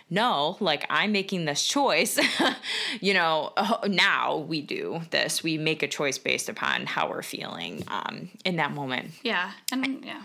no, 0.09 0.57
like 0.59 0.85
I'm 0.89 1.11
making 1.11 1.45
this 1.45 1.65
choice. 1.65 2.19
you 3.01 3.13
know, 3.13 3.51
now 3.87 4.37
we 4.37 4.61
do 4.61 5.01
this. 5.09 5.43
We 5.43 5.57
make 5.57 5.81
a 5.81 5.87
choice 5.87 6.17
based 6.17 6.49
upon 6.49 6.85
how 6.85 7.09
we're 7.09 7.23
feeling 7.23 7.83
um, 7.87 8.29
in 8.45 8.57
that 8.57 8.71
moment. 8.71 9.11
Yeah. 9.23 9.51
And 9.71 10.03
yeah. 10.05 10.21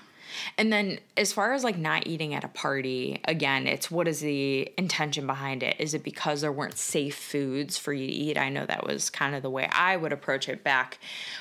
And 0.57 0.73
then 0.73 1.01
as 1.17 1.33
far 1.33 1.53
as 1.53 1.65
like 1.65 1.79
not 1.79 2.07
eating 2.07 2.35
at 2.35 2.45
a 2.45 2.49
party, 2.49 3.21
again, 3.25 3.67
it's 3.67 3.91
what 3.91 4.09
is 4.09 4.21
the 4.21 4.73
intention 4.77 5.27
behind 5.27 5.63
it? 5.63 5.77
Is 5.79 5.95
it 5.95 6.03
because 6.03 6.41
there 6.41 6.53
weren't 6.53 6.79
safe 6.79 7.17
foods 7.17 7.77
for 7.77 7.93
you 7.93 8.07
to 8.07 8.13
eat? 8.13 8.39
I 8.39 8.49
know 8.49 8.67
that 8.67 8.87
was 8.87 9.11
kind 9.11 9.35
of 9.35 9.43
the 9.43 9.51
way 9.51 9.69
I 9.73 9.97
would 9.97 10.13
approach 10.13 10.49
it 10.49 10.65
back 10.65 10.99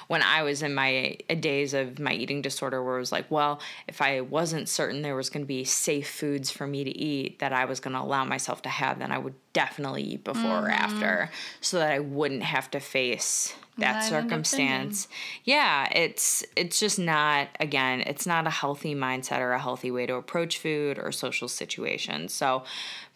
when 0.07 0.21
I 0.21 0.43
was 0.43 0.63
in 0.63 0.73
my 0.73 1.17
days 1.39 1.73
of 1.73 1.99
my 1.99 2.13
eating 2.13 2.41
disorder 2.41 2.83
where 2.83 2.97
it 2.97 2.99
was 2.99 3.11
like, 3.11 3.29
well, 3.29 3.59
if 3.87 4.01
I 4.01 4.21
wasn't 4.21 4.69
certain 4.69 5.01
there 5.01 5.15
was 5.15 5.29
going 5.29 5.43
to 5.43 5.47
be 5.47 5.63
safe 5.63 6.09
foods 6.09 6.51
for 6.51 6.67
me 6.67 6.83
to 6.83 6.97
eat 6.97 7.39
that 7.39 7.53
I 7.53 7.65
was 7.65 7.79
going 7.79 7.93
to 7.93 8.01
allow 8.01 8.25
myself 8.25 8.61
to 8.63 8.69
have, 8.69 8.99
then 8.99 9.11
I 9.11 9.17
would 9.17 9.35
definitely 9.57 10.03
eat 10.03 10.23
before 10.23 10.43
mm-hmm. 10.43 10.67
or 10.67 10.69
after 10.69 11.31
so 11.61 11.79
that 11.79 11.91
I 11.91 11.97
wouldn't 11.97 12.43
have 12.43 12.69
to 12.69 12.79
face 12.79 13.55
that 13.79 14.03
circumstance. 14.03 15.07
Yeah, 15.45 15.87
it's 15.91 16.45
it's 16.55 16.79
just 16.79 16.99
not 16.99 17.47
again, 17.59 18.01
it's 18.01 18.27
not 18.27 18.45
a 18.45 18.51
healthy 18.51 18.93
mindset 18.93 19.39
or 19.39 19.53
a 19.53 19.59
healthy 19.59 19.89
way 19.89 20.05
to 20.05 20.13
approach 20.13 20.59
food 20.59 20.99
or 20.99 21.11
social 21.11 21.47
situations. 21.47 22.33
So 22.33 22.65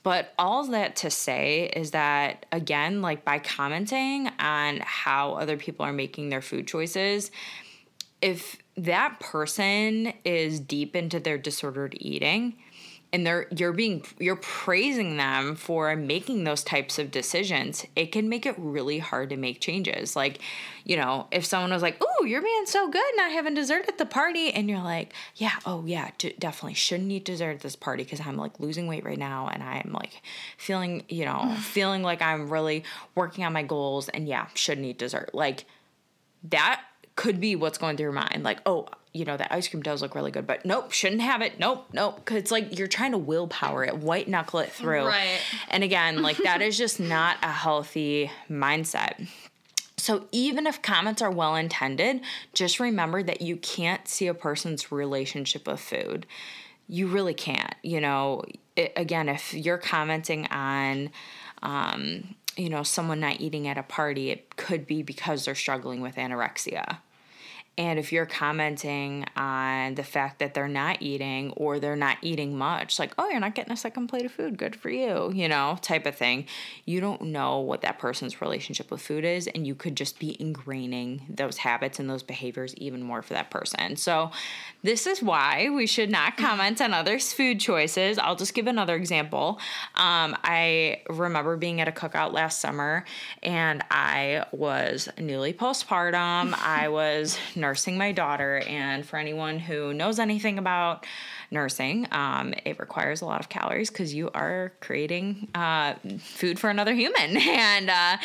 but 0.02 0.34
all 0.40 0.66
that 0.66 0.96
to 0.98 1.12
say 1.12 1.72
is 1.76 1.92
that 1.92 2.48
again, 2.52 3.04
like 3.04 3.24
by 3.24 3.38
commenting 3.38 4.28
on 4.40 4.80
how 4.84 5.34
other 5.34 5.58
people 5.58 5.86
are 5.86 5.94
making 5.94 6.30
their 6.30 6.42
food 6.42 6.66
choices, 6.66 7.30
if 8.20 8.58
that 8.78 9.20
person 9.20 10.12
is 10.26 10.60
deep 10.60 10.96
into 10.96 11.20
their 11.20 11.38
disordered 11.38 11.96
eating, 12.00 12.56
and 13.14 13.26
they're 13.26 13.48
you're 13.56 13.74
being 13.74 14.04
you're 14.20 14.38
praising 14.38 15.18
them 15.18 15.56
for 15.56 15.96
making 15.96 16.44
those 16.44 16.64
types 16.64 16.98
of 16.98 17.12
decisions 17.12 17.86
it 17.96 18.12
can 18.12 18.30
make 18.30 18.46
it 18.46 18.56
really 18.58 19.00
hard 19.00 19.30
to 19.30 19.38
make 19.38 19.60
changes. 19.60 20.16
Like 20.16 20.40
you 20.86 20.98
know 20.98 21.28
if 21.32 21.46
someone 21.46 21.72
was 21.72 21.82
like 21.82 21.98
oh 22.02 22.26
you're 22.26 22.42
being 22.42 22.66
so 22.66 22.90
good 22.90 23.04
not 23.16 23.32
having 23.32 23.54
dessert 23.54 23.86
at 23.88 23.98
the 23.98 24.06
party 24.06 24.52
and 24.52 24.70
you're 24.70 24.80
like 24.80 25.14
yeah 25.36 25.54
oh 25.66 25.84
yeah 25.86 26.10
d- 26.18 26.36
definitely 26.40 26.74
shouldn't 26.74 27.12
eat 27.12 27.24
dessert 27.26 27.52
at 27.52 27.60
this 27.60 27.76
party 27.76 28.04
because 28.04 28.20
i'm 28.22 28.36
like 28.36 28.60
losing 28.60 28.88
weight 28.88 29.04
right 29.04 29.20
now 29.20 29.48
and 29.48 29.62
i'm 29.62 29.92
like 29.94 30.22
feeling 30.58 31.04
you 31.08 31.24
know 31.24 31.56
feeling 31.60 32.02
like 32.02 32.22
i'm 32.22 32.50
really 32.50 32.84
working 33.14 33.44
on 33.44 33.54
my 33.54 33.64
goals 33.64 34.10
and 34.10 34.28
yeah 34.28 34.48
shouldn't 34.54 34.88
eat 34.88 34.98
dessert. 34.98 35.32
Like 35.34 35.66
that 36.44 36.82
could 37.16 37.40
be 37.40 37.56
what's 37.56 37.78
going 37.78 37.98
through 37.98 38.06
your 38.06 38.14
mind. 38.14 38.44
Like 38.44 38.60
oh 38.66 38.88
you 39.14 39.26
know, 39.26 39.36
that 39.36 39.52
ice 39.52 39.68
cream 39.68 39.84
does 39.84 40.02
look 40.02 40.16
really 40.16 40.32
good, 40.32 40.48
but 40.48 40.66
nope, 40.66 40.92
shouldn't 40.92 41.22
have 41.22 41.42
it. 41.42 41.60
Nope, 41.60 41.88
nope. 41.92 42.24
Cause 42.24 42.38
it's 42.38 42.52
like 42.52 42.78
you're 42.78 42.88
trying 42.88 43.12
to 43.12 43.18
willpower 43.18 43.84
it, 43.84 43.98
white 43.98 44.28
knuckle 44.28 44.60
it 44.60 44.72
through. 44.72 45.06
Right. 45.06 45.40
And 45.70 45.84
again, 45.84 46.22
like 46.22 46.38
that 46.38 46.62
is 46.62 46.78
just 46.78 47.00
not 47.00 47.38
a 47.44 47.52
healthy 47.52 48.32
mindset. 48.50 49.28
So 49.98 50.28
even 50.32 50.66
if 50.66 50.82
comments 50.82 51.22
are 51.22 51.30
well 51.30 51.56
intended, 51.56 52.22
just 52.54 52.80
remember 52.80 53.22
that 53.22 53.42
you 53.42 53.58
can't 53.58 54.08
see 54.08 54.28
a 54.28 54.34
person's 54.34 54.92
relationship 54.92 55.68
with 55.68 55.80
food. 55.80 56.26
You 56.88 57.08
really 57.08 57.34
can't. 57.34 57.76
You 57.84 58.02
know, 58.02 58.44
it, 58.76 58.94
again, 58.96 59.30
if 59.30 59.54
you're 59.54 59.78
commenting 59.78 60.48
on, 60.48 61.12
um, 61.62 62.36
you 62.56 62.70
know, 62.70 62.84
someone 62.84 63.20
not 63.20 63.42
eating 63.42 63.68
at 63.68 63.78
a 63.78 63.84
party, 63.84 64.32
it 64.32 64.56
could 64.56 64.88
be 64.88 65.04
because 65.04 65.46
they're 65.46 65.54
struggling 65.54 66.02
with 66.02 66.16
anorexia 66.16 66.98
and 67.78 67.98
if 67.98 68.12
you're 68.12 68.26
commenting 68.26 69.26
on 69.38 69.96
the 69.96 70.04
fact 70.04 70.40
that 70.40 70.54
they're 70.54 70.68
not 70.68 71.02
eating 71.02 71.52
or 71.52 71.80
they're 71.80 71.96
not 71.96 72.18
eating 72.22 72.58
much, 72.58 73.00
like, 73.00 73.14
oh, 73.18 73.30
you're 73.30 73.40
not 73.40 73.56
getting 73.56 73.72
a 73.72 73.78
second 73.78 74.08
plate 74.08 74.26
of 74.26 74.32
food, 74.32 74.58
good 74.58 74.76
for 74.76 74.90
you, 74.90 75.32
you 75.34 75.48
know, 75.48 75.78
type 75.82 76.06
of 76.06 76.16
thing, 76.16 76.46
you 76.86 77.00
don't 77.00 77.22
know 77.22 77.60
what 77.60 77.82
that 77.82 77.98
person's 77.98 78.42
relationship 78.42 78.92
with 78.92 79.02
food 79.02 79.24
is. 79.24 79.48
And 79.48 79.66
you 79.66 79.74
could 79.74 79.96
just 79.96 80.20
be 80.20 80.36
ingraining 80.40 81.22
those 81.36 81.58
habits 81.58 81.98
and 81.98 82.10
those 82.10 82.24
behaviors 82.24 82.76
even 82.76 83.02
more 83.02 83.22
for 83.22 83.34
that 83.34 83.50
person. 83.50 83.96
So, 83.96 84.32
this 84.84 85.06
is 85.06 85.22
why 85.22 85.70
we 85.70 85.86
should 85.86 86.10
not 86.10 86.38
comment 86.38 86.82
on 86.82 86.94
others' 86.94 87.34
food 87.34 87.60
choices. 87.60 88.18
I'll 88.18 88.36
just 88.36 88.54
give 88.54 88.68
another 88.68 88.96
example. 88.96 89.60
Um, 89.96 90.36
I 90.44 91.02
remember 91.08 91.56
being 91.56 91.80
at 91.82 91.88
a 91.88 91.92
cookout 91.92 92.34
last 92.34 92.60
summer 92.60 93.06
and 93.44 93.84
I 93.92 94.46
was 94.52 95.08
newly 95.20 95.54
postpartum. 95.54 96.54
I 96.56 96.88
was 96.90 97.38
nursing 97.62 97.98
my 97.98 98.12
daughter. 98.12 98.62
And 98.68 99.06
for 99.06 99.18
anyone 99.18 99.60
who 99.60 99.94
knows 99.94 100.20
anything 100.20 100.58
about 100.58 101.06
nursing, 101.52 102.08
um, 102.12 102.54
it 102.66 102.80
requires 102.80 103.22
a 103.22 103.26
lot 103.26 103.40
of 103.40 103.50
calories 103.50 103.90
because 103.90 104.14
you 104.14 104.30
are 104.34 104.74
creating 104.82 105.48
uh, 105.56 105.94
food 106.20 106.60
for 106.60 106.70
another 106.70 106.94
human. 106.94 107.38
And 107.62 107.90
uh, 107.90 108.18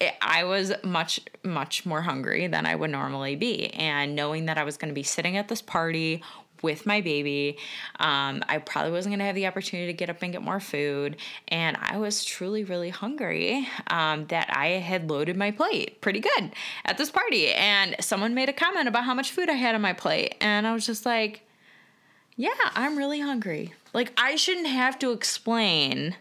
it, 0.00 0.14
I 0.20 0.44
was 0.44 0.72
much, 0.82 1.20
much 1.42 1.86
more 1.86 2.02
hungry 2.02 2.46
than 2.46 2.66
I 2.66 2.74
would 2.74 2.90
normally 2.90 3.36
be. 3.36 3.68
And 3.68 4.14
knowing 4.14 4.46
that 4.46 4.58
I 4.58 4.64
was 4.64 4.76
going 4.76 4.90
to 4.90 4.94
be 4.94 5.02
sitting 5.02 5.36
at 5.36 5.48
this 5.48 5.62
party, 5.62 6.22
with 6.62 6.86
my 6.86 7.00
baby. 7.00 7.58
Um, 8.00 8.42
I 8.48 8.58
probably 8.58 8.92
wasn't 8.92 9.12
going 9.12 9.18
to 9.18 9.24
have 9.26 9.34
the 9.34 9.46
opportunity 9.46 9.88
to 9.88 9.92
get 9.92 10.08
up 10.08 10.22
and 10.22 10.32
get 10.32 10.42
more 10.42 10.60
food. 10.60 11.16
And 11.48 11.76
I 11.80 11.98
was 11.98 12.24
truly, 12.24 12.64
really 12.64 12.90
hungry 12.90 13.68
um, 13.88 14.26
that 14.28 14.48
I 14.56 14.68
had 14.68 15.10
loaded 15.10 15.36
my 15.36 15.50
plate 15.50 16.00
pretty 16.00 16.20
good 16.20 16.52
at 16.84 16.98
this 16.98 17.10
party. 17.10 17.52
And 17.52 17.96
someone 18.00 18.34
made 18.34 18.48
a 18.48 18.52
comment 18.52 18.88
about 18.88 19.04
how 19.04 19.14
much 19.14 19.32
food 19.32 19.50
I 19.50 19.54
had 19.54 19.74
on 19.74 19.80
my 19.80 19.92
plate. 19.92 20.36
And 20.40 20.66
I 20.66 20.72
was 20.72 20.86
just 20.86 21.04
like, 21.04 21.42
yeah, 22.36 22.50
I'm 22.74 22.96
really 22.96 23.20
hungry. 23.20 23.74
Like, 23.92 24.12
I 24.16 24.36
shouldn't 24.36 24.68
have 24.68 24.98
to 25.00 25.12
explain 25.12 26.16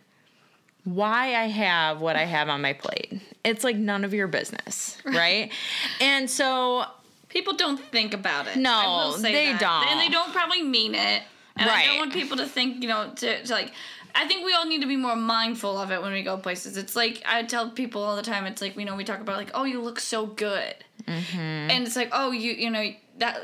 why 0.84 1.36
I 1.36 1.46
have 1.46 2.02
what 2.02 2.16
I 2.16 2.26
have 2.26 2.50
on 2.50 2.62
my 2.62 2.74
plate. 2.74 3.22
It's 3.44 3.64
like 3.64 3.76
none 3.76 4.04
of 4.04 4.14
your 4.14 4.28
business, 4.28 4.98
right? 5.06 5.52
and 6.00 6.30
so 6.30 6.86
people 7.32 7.54
don't 7.54 7.80
think 7.80 8.14
about 8.14 8.48
it. 8.48 8.58
No, 8.58 9.16
they 9.18 9.52
that. 9.54 9.60
don't, 9.60 9.88
and 9.88 10.00
they 10.00 10.10
don't 10.10 10.32
probably 10.32 10.62
mean 10.62 10.94
it. 10.94 11.24
And 11.56 11.68
right. 11.68 11.84
I 11.84 11.88
don't 11.88 11.98
want 11.98 12.14
people 12.14 12.38
to 12.38 12.46
think, 12.46 12.82
you 12.82 12.90
know, 12.90 13.12
to, 13.16 13.44
to 13.44 13.54
like. 13.54 13.72
I 14.14 14.28
think 14.28 14.46
we 14.46 14.54
all 14.54 14.66
need 14.66 14.82
to 14.82 14.88
be 14.88 14.98
more 14.98 15.16
mindful 15.16 15.78
of 15.78 15.90
it 15.92 16.02
when 16.02 16.12
we 16.12 16.22
go 16.22 16.36
places. 16.36 16.76
It's 16.76 16.98
like 16.98 17.24
I 17.26 17.44
tell 17.44 17.70
people 17.70 18.04
all 18.04 18.18
the 18.18 18.22
time. 18.22 18.46
It's 18.46 18.62
like 18.62 18.76
you 18.76 18.84
know 18.84 18.98
we 18.98 19.06
talk 19.06 19.22
about 19.22 19.38
like 19.38 19.52
oh 19.54 19.64
you 19.64 19.82
look 19.82 20.02
so 20.02 20.26
good, 20.26 20.76
mm-hmm. 21.04 21.40
and 21.40 21.86
it's 21.86 21.96
like 21.96 22.10
oh 22.12 22.32
you 22.32 22.52
you 22.52 22.70
know 22.70 22.92
that. 23.20 23.40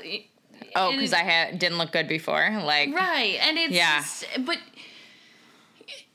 Oh, 0.76 0.92
because 0.92 1.14
I 1.14 1.20
had 1.20 1.58
didn't 1.58 1.78
look 1.78 1.94
good 1.94 2.10
before, 2.10 2.50
like 2.64 2.94
right, 2.94 3.38
and 3.42 3.58
it's 3.58 3.72
yeah, 3.72 4.00
just, 4.00 4.26
but 4.46 4.58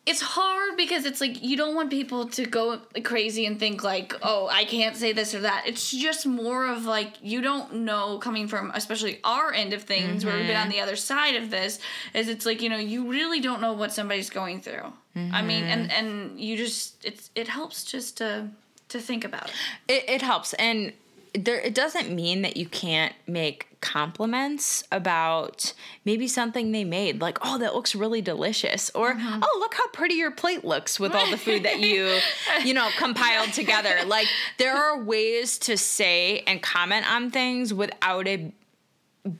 it's 0.04 0.20
hard 0.20 0.76
because 0.76 1.04
it's 1.04 1.20
like 1.20 1.42
you 1.42 1.56
don't 1.56 1.76
want 1.76 1.88
people 1.88 2.26
to 2.26 2.44
go 2.44 2.80
crazy 3.04 3.46
and 3.46 3.60
think 3.60 3.84
like 3.84 4.14
oh 4.22 4.48
i 4.50 4.64
can't 4.64 4.96
say 4.96 5.12
this 5.12 5.34
or 5.34 5.40
that 5.40 5.62
it's 5.66 5.92
just 5.92 6.26
more 6.26 6.66
of 6.66 6.84
like 6.84 7.12
you 7.22 7.40
don't 7.40 7.72
know 7.72 8.18
coming 8.18 8.48
from 8.48 8.72
especially 8.74 9.20
our 9.22 9.52
end 9.52 9.72
of 9.72 9.82
things 9.82 10.20
mm-hmm. 10.20 10.28
where 10.28 10.36
we've 10.38 10.46
been 10.46 10.56
on 10.56 10.62
mm-hmm. 10.64 10.72
the 10.72 10.80
other 10.80 10.96
side 10.96 11.36
of 11.36 11.50
this 11.50 11.78
is 12.14 12.28
it's 12.28 12.44
like 12.44 12.60
you 12.60 12.68
know 12.68 12.76
you 12.76 13.08
really 13.08 13.40
don't 13.40 13.60
know 13.60 13.72
what 13.72 13.92
somebody's 13.92 14.30
going 14.30 14.60
through 14.60 14.92
mm-hmm. 15.16 15.34
i 15.34 15.40
mean 15.40 15.64
and 15.64 15.88
mm-hmm. 15.88 16.06
and 16.06 16.40
you 16.40 16.56
just 16.56 17.04
it's 17.04 17.30
it 17.36 17.46
helps 17.46 17.84
just 17.84 18.16
to 18.16 18.48
to 18.88 18.98
think 18.98 19.24
about 19.24 19.48
it 19.48 19.54
it, 19.88 20.04
it 20.08 20.22
helps 20.22 20.52
and 20.54 20.92
there 21.34 21.58
it 21.60 21.74
doesn't 21.74 22.10
mean 22.10 22.42
that 22.42 22.56
you 22.56 22.66
can't 22.66 23.14
make 23.26 23.68
compliments 23.80 24.84
about 24.92 25.72
maybe 26.04 26.28
something 26.28 26.72
they 26.72 26.84
made 26.84 27.20
like 27.20 27.38
oh 27.42 27.58
that 27.58 27.74
looks 27.74 27.94
really 27.94 28.20
delicious 28.20 28.90
or 28.94 29.14
mm-hmm. 29.14 29.40
oh 29.42 29.56
look 29.58 29.74
how 29.74 29.86
pretty 29.88 30.14
your 30.14 30.30
plate 30.30 30.64
looks 30.64 31.00
with 31.00 31.14
all 31.14 31.28
the 31.30 31.38
food 31.38 31.64
that 31.64 31.80
you 31.80 32.18
you 32.64 32.74
know 32.74 32.88
compiled 32.98 33.52
together 33.52 34.04
like 34.06 34.28
there 34.58 34.76
are 34.76 35.02
ways 35.02 35.58
to 35.58 35.76
say 35.76 36.40
and 36.46 36.62
comment 36.62 37.10
on 37.10 37.30
things 37.30 37.72
without 37.72 38.28
it 38.28 38.52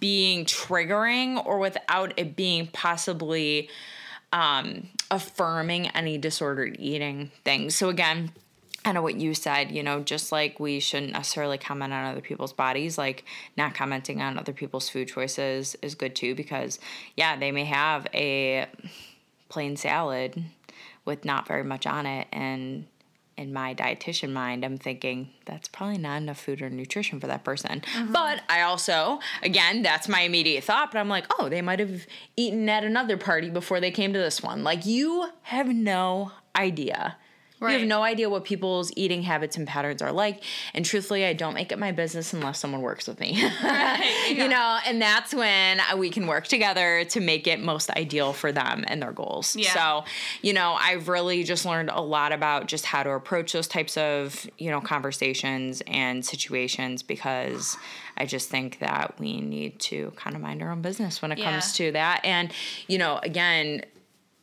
being 0.00 0.44
triggering 0.44 1.44
or 1.44 1.58
without 1.58 2.12
it 2.16 2.36
being 2.36 2.66
possibly 2.68 3.68
um, 4.32 4.88
affirming 5.10 5.88
any 5.88 6.16
disordered 6.16 6.76
eating 6.78 7.30
things 7.44 7.74
so 7.76 7.88
again 7.88 8.32
kind 8.84 8.96
of 8.96 9.04
what 9.04 9.16
you 9.16 9.34
said, 9.34 9.70
you 9.70 9.82
know, 9.82 10.00
just 10.00 10.32
like 10.32 10.58
we 10.58 10.80
shouldn't 10.80 11.12
necessarily 11.12 11.58
comment 11.58 11.92
on 11.92 12.04
other 12.04 12.20
people's 12.20 12.52
bodies, 12.52 12.98
like 12.98 13.24
not 13.56 13.74
commenting 13.74 14.20
on 14.20 14.38
other 14.38 14.52
people's 14.52 14.88
food 14.88 15.08
choices 15.08 15.76
is 15.82 15.94
good 15.94 16.14
too, 16.14 16.34
because 16.34 16.78
yeah, 17.16 17.36
they 17.36 17.52
may 17.52 17.64
have 17.64 18.06
a 18.12 18.66
plain 19.48 19.76
salad 19.76 20.42
with 21.04 21.24
not 21.24 21.46
very 21.46 21.64
much 21.64 21.86
on 21.86 22.06
it. 22.06 22.26
And 22.32 22.86
in 23.36 23.52
my 23.52 23.74
dietitian 23.74 24.32
mind, 24.32 24.64
I'm 24.64 24.78
thinking 24.78 25.30
that's 25.46 25.68
probably 25.68 25.98
not 25.98 26.20
enough 26.20 26.40
food 26.40 26.60
or 26.60 26.68
nutrition 26.68 27.18
for 27.18 27.26
that 27.28 27.44
person. 27.44 27.80
Mm-hmm. 27.80 28.12
But 28.12 28.42
I 28.48 28.62
also, 28.62 29.20
again, 29.42 29.82
that's 29.82 30.08
my 30.08 30.20
immediate 30.20 30.64
thought, 30.64 30.92
but 30.92 30.98
I'm 30.98 31.08
like, 31.08 31.26
oh, 31.38 31.48
they 31.48 31.62
might 31.62 31.78
have 31.78 32.06
eaten 32.36 32.68
at 32.68 32.84
another 32.84 33.16
party 33.16 33.48
before 33.48 33.80
they 33.80 33.90
came 33.90 34.12
to 34.12 34.18
this 34.18 34.42
one. 34.42 34.64
Like, 34.64 34.86
you 34.86 35.30
have 35.42 35.68
no 35.68 36.32
idea 36.54 37.16
Right. 37.62 37.74
You 37.74 37.78
have 37.78 37.88
no 37.88 38.02
idea 38.02 38.28
what 38.28 38.44
people's 38.44 38.92
eating 38.96 39.22
habits 39.22 39.56
and 39.56 39.68
patterns 39.68 40.02
are 40.02 40.10
like. 40.10 40.42
And 40.74 40.84
truthfully, 40.84 41.24
I 41.24 41.32
don't 41.32 41.54
make 41.54 41.70
it 41.70 41.78
my 41.78 41.92
business 41.92 42.32
unless 42.32 42.58
someone 42.58 42.82
works 42.82 43.06
with 43.06 43.20
me. 43.20 43.40
right, 43.62 44.26
yeah. 44.30 44.42
You 44.42 44.48
know, 44.48 44.78
and 44.84 45.00
that's 45.00 45.32
when 45.32 45.80
we 45.96 46.10
can 46.10 46.26
work 46.26 46.48
together 46.48 47.04
to 47.04 47.20
make 47.20 47.46
it 47.46 47.60
most 47.60 47.90
ideal 47.90 48.32
for 48.32 48.50
them 48.50 48.84
and 48.88 49.00
their 49.00 49.12
goals. 49.12 49.54
Yeah. 49.54 49.72
So, 49.74 50.04
you 50.42 50.52
know, 50.52 50.72
I've 50.72 51.08
really 51.08 51.44
just 51.44 51.64
learned 51.64 51.90
a 51.90 52.00
lot 52.00 52.32
about 52.32 52.66
just 52.66 52.84
how 52.84 53.04
to 53.04 53.10
approach 53.10 53.52
those 53.52 53.68
types 53.68 53.96
of, 53.96 54.44
you 54.58 54.70
know, 54.70 54.80
conversations 54.80 55.82
and 55.86 56.24
situations 56.24 57.02
because 57.02 57.76
I 58.16 58.26
just 58.26 58.50
think 58.50 58.80
that 58.80 59.14
we 59.18 59.40
need 59.40 59.78
to 59.80 60.12
kind 60.16 60.34
of 60.34 60.42
mind 60.42 60.62
our 60.62 60.70
own 60.70 60.82
business 60.82 61.22
when 61.22 61.32
it 61.32 61.38
yeah. 61.38 61.50
comes 61.52 61.72
to 61.74 61.92
that. 61.92 62.24
And, 62.24 62.52
you 62.88 62.98
know, 62.98 63.18
again, 63.22 63.84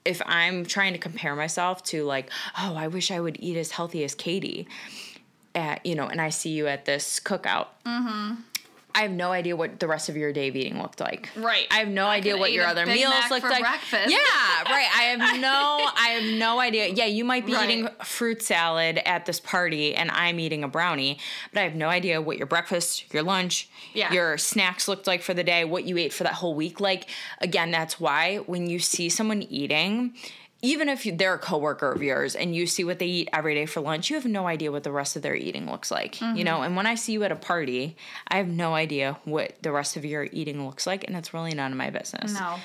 if 0.06 0.22
I'm 0.25 0.65
trying 0.65 0.94
to 0.94 1.00
compare 1.00 1.36
myself 1.36 1.84
to 1.86 2.03
like, 2.03 2.29
oh, 2.58 2.75
I 2.75 2.88
wish 2.88 3.12
I 3.12 3.20
would 3.20 3.38
eat 3.39 3.58
as 3.58 3.72
healthy 3.72 4.03
as 4.03 4.15
Katie, 4.15 4.68
at, 5.53 5.86
you 5.86 5.96
know, 5.96 6.08
and 6.08 6.22
I 6.22 6.29
see 6.29 6.51
you 6.51 6.68
at 6.68 6.86
this 6.86 7.20
cookout. 7.20 7.68
Mm-hmm. 7.86 8.36
I 8.96 9.03
have 9.03 9.12
no 9.12 9.31
idea 9.31 9.55
what 9.55 9.79
the 9.79 9.87
rest 9.87 10.09
of 10.09 10.18
your 10.18 10.33
day 10.33 10.48
of 10.48 10.55
eating 10.55 10.81
looked 10.81 11.00
like. 11.00 11.29
Right. 11.35 11.68
I 11.70 11.75
have 11.75 11.87
no 11.87 12.07
I 12.07 12.16
idea 12.16 12.37
what 12.37 12.51
your 12.51 12.66
other 12.66 12.85
meals 12.85 13.13
Mac 13.13 13.29
looked 13.29 13.44
like. 13.44 13.61
Breakfast. 13.61 14.09
Yeah, 14.09 14.18
right. 14.66 14.90
I 14.96 15.03
have 15.16 15.40
no 15.40 15.90
I 15.96 16.07
have 16.20 16.40
no 16.40 16.59
idea. 16.59 16.87
Yeah, 16.87 17.05
you 17.05 17.24
might 17.24 17.46
be 17.46 17.53
right. 17.53 17.70
eating 17.70 17.87
fruit 18.03 18.42
salad 18.42 19.00
at 19.05 19.25
this 19.25 19.40
party 19.40 19.96
and 19.96 20.09
I'm 20.11 20.40
eating 20.40 20.63
a 20.63 20.68
brownie, 20.68 21.20
but 21.53 21.61
I 21.61 21.63
have 21.63 21.75
no 21.75 21.87
idea 21.87 22.22
what 22.22 22.37
your 22.37 22.48
breakfast, 22.48 23.13
your 23.13 23.24
lunch, 23.24 23.70
yeah. 23.94 24.11
your 24.11 24.37
snacks 24.37 24.87
looked 24.87 25.05
like 25.05 25.22
for 25.22 25.33
the 25.33 25.44
day, 25.44 25.66
what 25.66 25.83
you 25.85 25.98
ate 25.98 26.11
for 26.11 26.24
that 26.24 26.33
whole 26.33 26.55
week. 26.55 26.79
Like 26.79 27.09
again, 27.40 27.70
that's 27.72 28.00
why 28.00 28.37
when 28.37 28.70
you 28.70 28.79
see 28.79 29.09
someone 29.09 29.44
eating, 29.44 30.16
even 30.61 30.89
if 30.89 31.07
they're 31.17 31.35
a 31.35 31.39
coworker 31.39 31.91
of 31.91 32.03
yours 32.03 32.35
and 32.35 32.53
you 32.53 32.67
see 32.67 32.83
what 32.83 33.00
they 33.00 33.05
eat 33.05 33.29
every 33.31 33.55
day 33.55 33.65
for 33.65 33.79
lunch, 33.79 34.09
you 34.09 34.15
have 34.15 34.25
no 34.25 34.45
idea 34.48 34.72
what 34.72 34.83
the 34.83 34.91
rest 34.91 35.15
of 35.15 35.22
their 35.22 35.35
eating 35.35 35.69
looks 35.69 35.89
like. 35.89 36.15
Mm-hmm. 36.15 36.37
You 36.37 36.43
know, 36.43 36.61
and 36.61 36.75
when 36.75 36.85
I 36.85 36.95
see 36.95 37.13
you 37.13 37.24
at 37.24 37.31
a 37.31 37.35
party, 37.35 37.95
I 38.27 38.37
have 38.37 38.48
no 38.48 38.75
idea 38.75 39.17
what 39.24 39.53
the 39.61 39.72
rest 39.72 39.95
of 39.95 40.03
your 40.03 40.27
eating 40.31 40.65
looks 40.65 40.85
like, 40.85 41.05
and 41.05 41.15
it's 41.15 41.33
really 41.33 41.53
none 41.53 41.72
of 41.72 41.77
my 41.77 41.89
business. 41.89 42.33
No. 42.33 42.57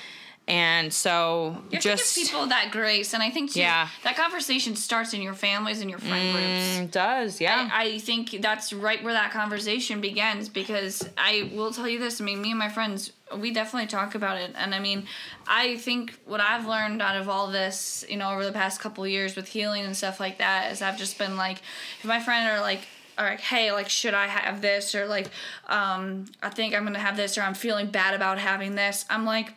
And 0.47 0.93
so 0.93 1.57
you 1.71 1.79
just 1.79 2.15
people 2.15 2.45
that 2.47 2.69
grace, 2.71 3.15
and 3.15 3.23
I 3.23 3.31
think 3.31 3.53
too, 3.53 3.61
yeah. 3.61 3.87
that 4.03 4.15
conversation 4.15 4.75
starts 4.75 5.11
in 5.15 5.23
your 5.23 5.33
families 5.33 5.81
and 5.81 5.89
your 5.89 5.97
friend 5.97 6.35
mm, 6.35 6.77
groups. 6.77 6.93
Does 6.93 7.41
yeah? 7.41 7.67
I, 7.73 7.83
I, 7.85 7.97
think 7.97 8.29
that's 8.41 8.71
right 8.71 9.03
where 9.03 9.13
that 9.13 9.31
conversation 9.31 10.01
begins 10.01 10.47
because 10.47 11.09
I 11.17 11.49
will 11.55 11.71
tell 11.71 11.87
you 11.87 11.97
this. 11.97 12.21
I 12.21 12.25
mean, 12.25 12.43
me 12.43 12.51
and 12.51 12.59
my 12.59 12.69
friends, 12.69 13.11
we 13.35 13.51
definitely 13.51 13.87
talk 13.87 14.13
about 14.13 14.37
it, 14.37 14.51
and 14.55 14.75
I 14.75 14.79
mean, 14.79 15.07
I 15.47 15.77
think 15.77 16.19
what 16.25 16.41
I've 16.41 16.67
learned 16.67 17.01
out 17.01 17.17
of 17.17 17.27
all 17.27 17.47
this, 17.47 18.05
you 18.07 18.17
know, 18.17 18.29
over 18.29 18.45
the 18.45 18.51
past 18.51 18.79
couple 18.79 19.07
years 19.07 19.35
with 19.35 19.47
healing 19.47 19.83
and 19.83 19.97
stuff 19.97 20.19
like 20.19 20.37
that, 20.37 20.71
is 20.71 20.83
I've 20.83 20.99
just 20.99 21.17
been 21.17 21.37
like, 21.37 21.57
if 21.99 22.05
my 22.05 22.19
friend 22.19 22.47
are 22.47 22.61
like, 22.61 22.81
or 23.17 23.25
like, 23.25 23.39
hey, 23.39 23.71
like, 23.71 23.89
should 23.89 24.13
I 24.13 24.27
have 24.27 24.61
this? 24.61 24.93
Or 24.93 25.07
like, 25.07 25.27
um, 25.69 26.25
I 26.43 26.49
think 26.49 26.75
I'm 26.75 26.83
gonna 26.83 26.99
have 26.99 27.17
this, 27.17 27.35
or 27.35 27.41
I'm 27.41 27.55
feeling 27.55 27.87
bad 27.87 28.13
about 28.13 28.37
having 28.37 28.75
this. 28.75 29.05
I'm 29.09 29.25
like 29.25 29.51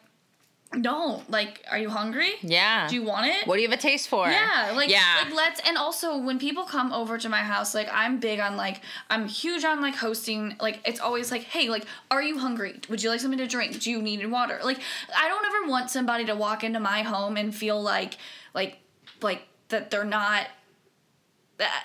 no, 0.75 1.23
like, 1.29 1.65
are 1.71 1.79
you 1.79 1.89
hungry? 1.89 2.33
Yeah. 2.43 2.89
Do 2.89 2.95
you 2.95 3.03
want 3.03 3.27
it? 3.27 3.47
What 3.47 3.57
do 3.57 3.63
you 3.63 3.69
have 3.69 3.79
a 3.79 3.81
taste 3.81 4.09
for? 4.09 4.29
Yeah, 4.29 4.73
like, 4.77 4.91
yeah. 4.91 5.23
like 5.25 5.35
let's. 5.35 5.61
And 5.67 5.79
also, 5.79 6.19
when 6.19 6.39
people 6.39 6.65
come 6.65 6.93
over 6.93 7.17
to 7.17 7.29
my 7.29 7.39
house, 7.39 7.75
like, 7.75 7.89
I'm 7.91 8.21
big 8.21 8.39
on 8.39 8.57
like, 8.59 8.83
I'm 9.09 9.27
huge 9.27 9.65
on 9.65 9.81
like 9.81 9.95
hosting. 9.95 10.57
Like, 10.61 10.81
it's 10.85 11.01
always 11.01 11.31
like, 11.31 11.45
hey, 11.45 11.71
like, 11.71 11.87
are 12.11 12.23
you 12.23 12.39
hungry? 12.39 12.81
Would 12.91 13.03
you 13.03 13.09
like 13.09 13.21
something 13.21 13.39
to 13.39 13.47
drink? 13.47 13.81
Do 13.81 13.91
you 13.91 14.03
need 14.03 14.25
water? 14.31 14.61
Like, 14.63 14.81
I 15.17 15.29
don't 15.29 15.45
ever 15.47 15.71
want 15.71 15.91
somebody 15.91 16.27
to 16.27 16.35
walk 16.35 16.63
into 16.63 16.81
my 16.81 17.01
home 17.01 17.39
and 17.39 17.55
feel 17.55 17.81
like, 17.81 18.19
like, 18.53 18.79
like 19.23 19.49
that 19.69 19.91
they're 19.91 20.05
not. 20.05 20.49
That, 21.57 21.85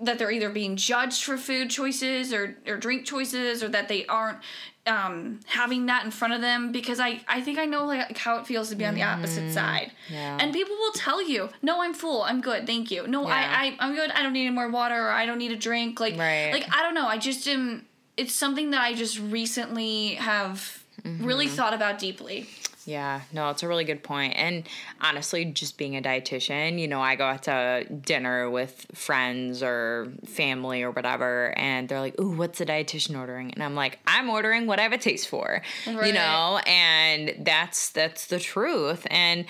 that 0.00 0.18
they're 0.18 0.30
either 0.30 0.48
being 0.48 0.76
judged 0.76 1.24
for 1.24 1.36
food 1.36 1.68
choices 1.68 2.32
or, 2.32 2.56
or 2.66 2.76
drink 2.76 3.04
choices 3.04 3.62
or 3.64 3.68
that 3.68 3.88
they 3.88 4.06
aren't 4.06 4.38
um, 4.86 5.40
having 5.46 5.86
that 5.86 6.04
in 6.04 6.10
front 6.10 6.34
of 6.34 6.40
them 6.40 6.72
because 6.72 6.98
I, 6.98 7.20
I 7.28 7.40
think 7.40 7.58
I 7.58 7.66
know 7.66 7.86
like 7.86 8.16
how 8.18 8.38
it 8.38 8.46
feels 8.46 8.68
to 8.70 8.74
be 8.74 8.84
on 8.84 8.94
the 8.94 9.02
opposite 9.02 9.44
mm, 9.44 9.52
side. 9.52 9.92
Yeah. 10.10 10.38
And 10.40 10.52
people 10.52 10.74
will 10.76 10.92
tell 10.92 11.22
you, 11.26 11.50
no, 11.62 11.82
I'm 11.82 11.94
full. 11.94 12.22
I'm 12.22 12.40
good. 12.40 12.66
Thank 12.66 12.90
you. 12.90 13.06
No, 13.06 13.22
yeah. 13.22 13.34
I, 13.34 13.66
I, 13.66 13.76
I'm 13.78 13.94
good. 13.94 14.10
I 14.10 14.22
don't 14.22 14.32
need 14.32 14.46
any 14.46 14.54
more 14.54 14.68
water 14.70 15.06
or 15.06 15.10
I 15.10 15.24
don't 15.24 15.38
need 15.38 15.52
a 15.52 15.56
drink. 15.56 16.00
Like, 16.00 16.16
right. 16.16 16.52
like, 16.52 16.66
I 16.74 16.82
don't 16.82 16.94
know. 16.94 17.06
I 17.06 17.18
just 17.18 17.46
am, 17.46 17.86
it's 18.16 18.34
something 18.34 18.72
that 18.72 18.82
I 18.82 18.94
just 18.94 19.20
recently 19.20 20.14
have 20.14 20.82
mm-hmm. 21.02 21.24
really 21.24 21.46
thought 21.46 21.74
about 21.74 21.98
deeply. 21.98 22.48
Yeah, 22.84 23.22
no, 23.32 23.50
it's 23.50 23.62
a 23.62 23.68
really 23.68 23.84
good 23.84 24.02
point. 24.02 24.34
And 24.36 24.64
honestly, 25.00 25.44
just 25.44 25.78
being 25.78 25.96
a 25.96 26.02
dietitian, 26.02 26.78
you 26.78 26.88
know, 26.88 27.00
I 27.00 27.16
go 27.16 27.24
out 27.24 27.44
to 27.44 27.84
dinner 27.84 28.50
with 28.50 28.86
friends 28.94 29.62
or 29.62 30.12
family 30.26 30.82
or 30.82 30.90
whatever, 30.90 31.56
and 31.56 31.88
they're 31.88 32.00
like, 32.00 32.18
"Ooh, 32.20 32.36
what's 32.36 32.58
the 32.58 32.66
dietitian 32.66 33.18
ordering?" 33.18 33.52
And 33.52 33.62
I'm 33.62 33.74
like, 33.74 33.98
"I'm 34.06 34.28
ordering 34.28 34.66
what 34.66 34.78
I 34.78 34.82
have 34.82 34.92
a 34.92 34.98
taste 34.98 35.28
for," 35.28 35.62
right. 35.86 36.06
you 36.06 36.12
know, 36.12 36.60
and 36.66 37.34
that's 37.40 37.90
that's 37.90 38.26
the 38.26 38.40
truth. 38.40 39.06
And 39.10 39.46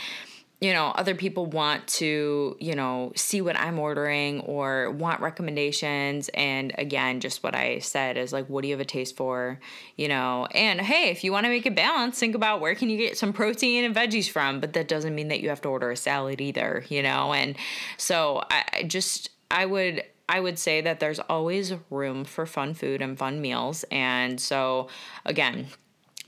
you 0.62 0.72
know, 0.72 0.92
other 0.94 1.16
people 1.16 1.46
want 1.46 1.84
to, 1.88 2.56
you 2.60 2.76
know, 2.76 3.10
see 3.16 3.40
what 3.40 3.58
I'm 3.58 3.80
ordering 3.80 4.42
or 4.42 4.92
want 4.92 5.20
recommendations. 5.20 6.30
And 6.34 6.72
again, 6.78 7.18
just 7.18 7.42
what 7.42 7.56
I 7.56 7.80
said 7.80 8.16
is 8.16 8.32
like, 8.32 8.46
what 8.46 8.62
do 8.62 8.68
you 8.68 8.74
have 8.74 8.80
a 8.80 8.84
taste 8.84 9.16
for? 9.16 9.58
You 9.96 10.06
know, 10.06 10.46
and 10.52 10.80
hey, 10.80 11.10
if 11.10 11.24
you 11.24 11.32
want 11.32 11.46
to 11.46 11.50
make 11.50 11.66
it 11.66 11.74
balanced, 11.74 12.20
think 12.20 12.36
about 12.36 12.60
where 12.60 12.76
can 12.76 12.90
you 12.90 12.96
get 12.96 13.18
some 13.18 13.32
protein 13.32 13.82
and 13.82 13.92
veggies 13.92 14.30
from. 14.30 14.60
But 14.60 14.72
that 14.74 14.86
doesn't 14.86 15.12
mean 15.12 15.26
that 15.28 15.40
you 15.40 15.48
have 15.48 15.60
to 15.62 15.68
order 15.68 15.90
a 15.90 15.96
salad 15.96 16.40
either, 16.40 16.84
you 16.88 17.02
know? 17.02 17.32
And 17.32 17.56
so 17.96 18.44
I 18.48 18.84
just, 18.86 19.30
I 19.50 19.66
would 19.66 20.04
I 20.28 20.38
would 20.38 20.60
say 20.60 20.80
that 20.80 21.00
there's 21.00 21.18
always 21.18 21.74
room 21.90 22.24
for 22.24 22.46
fun 22.46 22.74
food 22.74 23.02
and 23.02 23.18
fun 23.18 23.40
meals. 23.40 23.84
And 23.90 24.40
so, 24.40 24.88
again, 25.26 25.66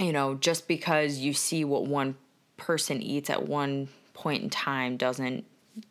you 0.01 0.13
know, 0.13 0.35
just 0.35 0.67
because 0.67 1.19
you 1.19 1.33
see 1.35 1.65
what 1.65 1.87
one 1.87 2.17
person 2.57 3.01
eats 3.01 3.31
at 3.31 3.49
one 3.49 3.89
point 4.15 4.43
in 4.43 4.51
time 4.51 4.97
doesn't 4.97 5.45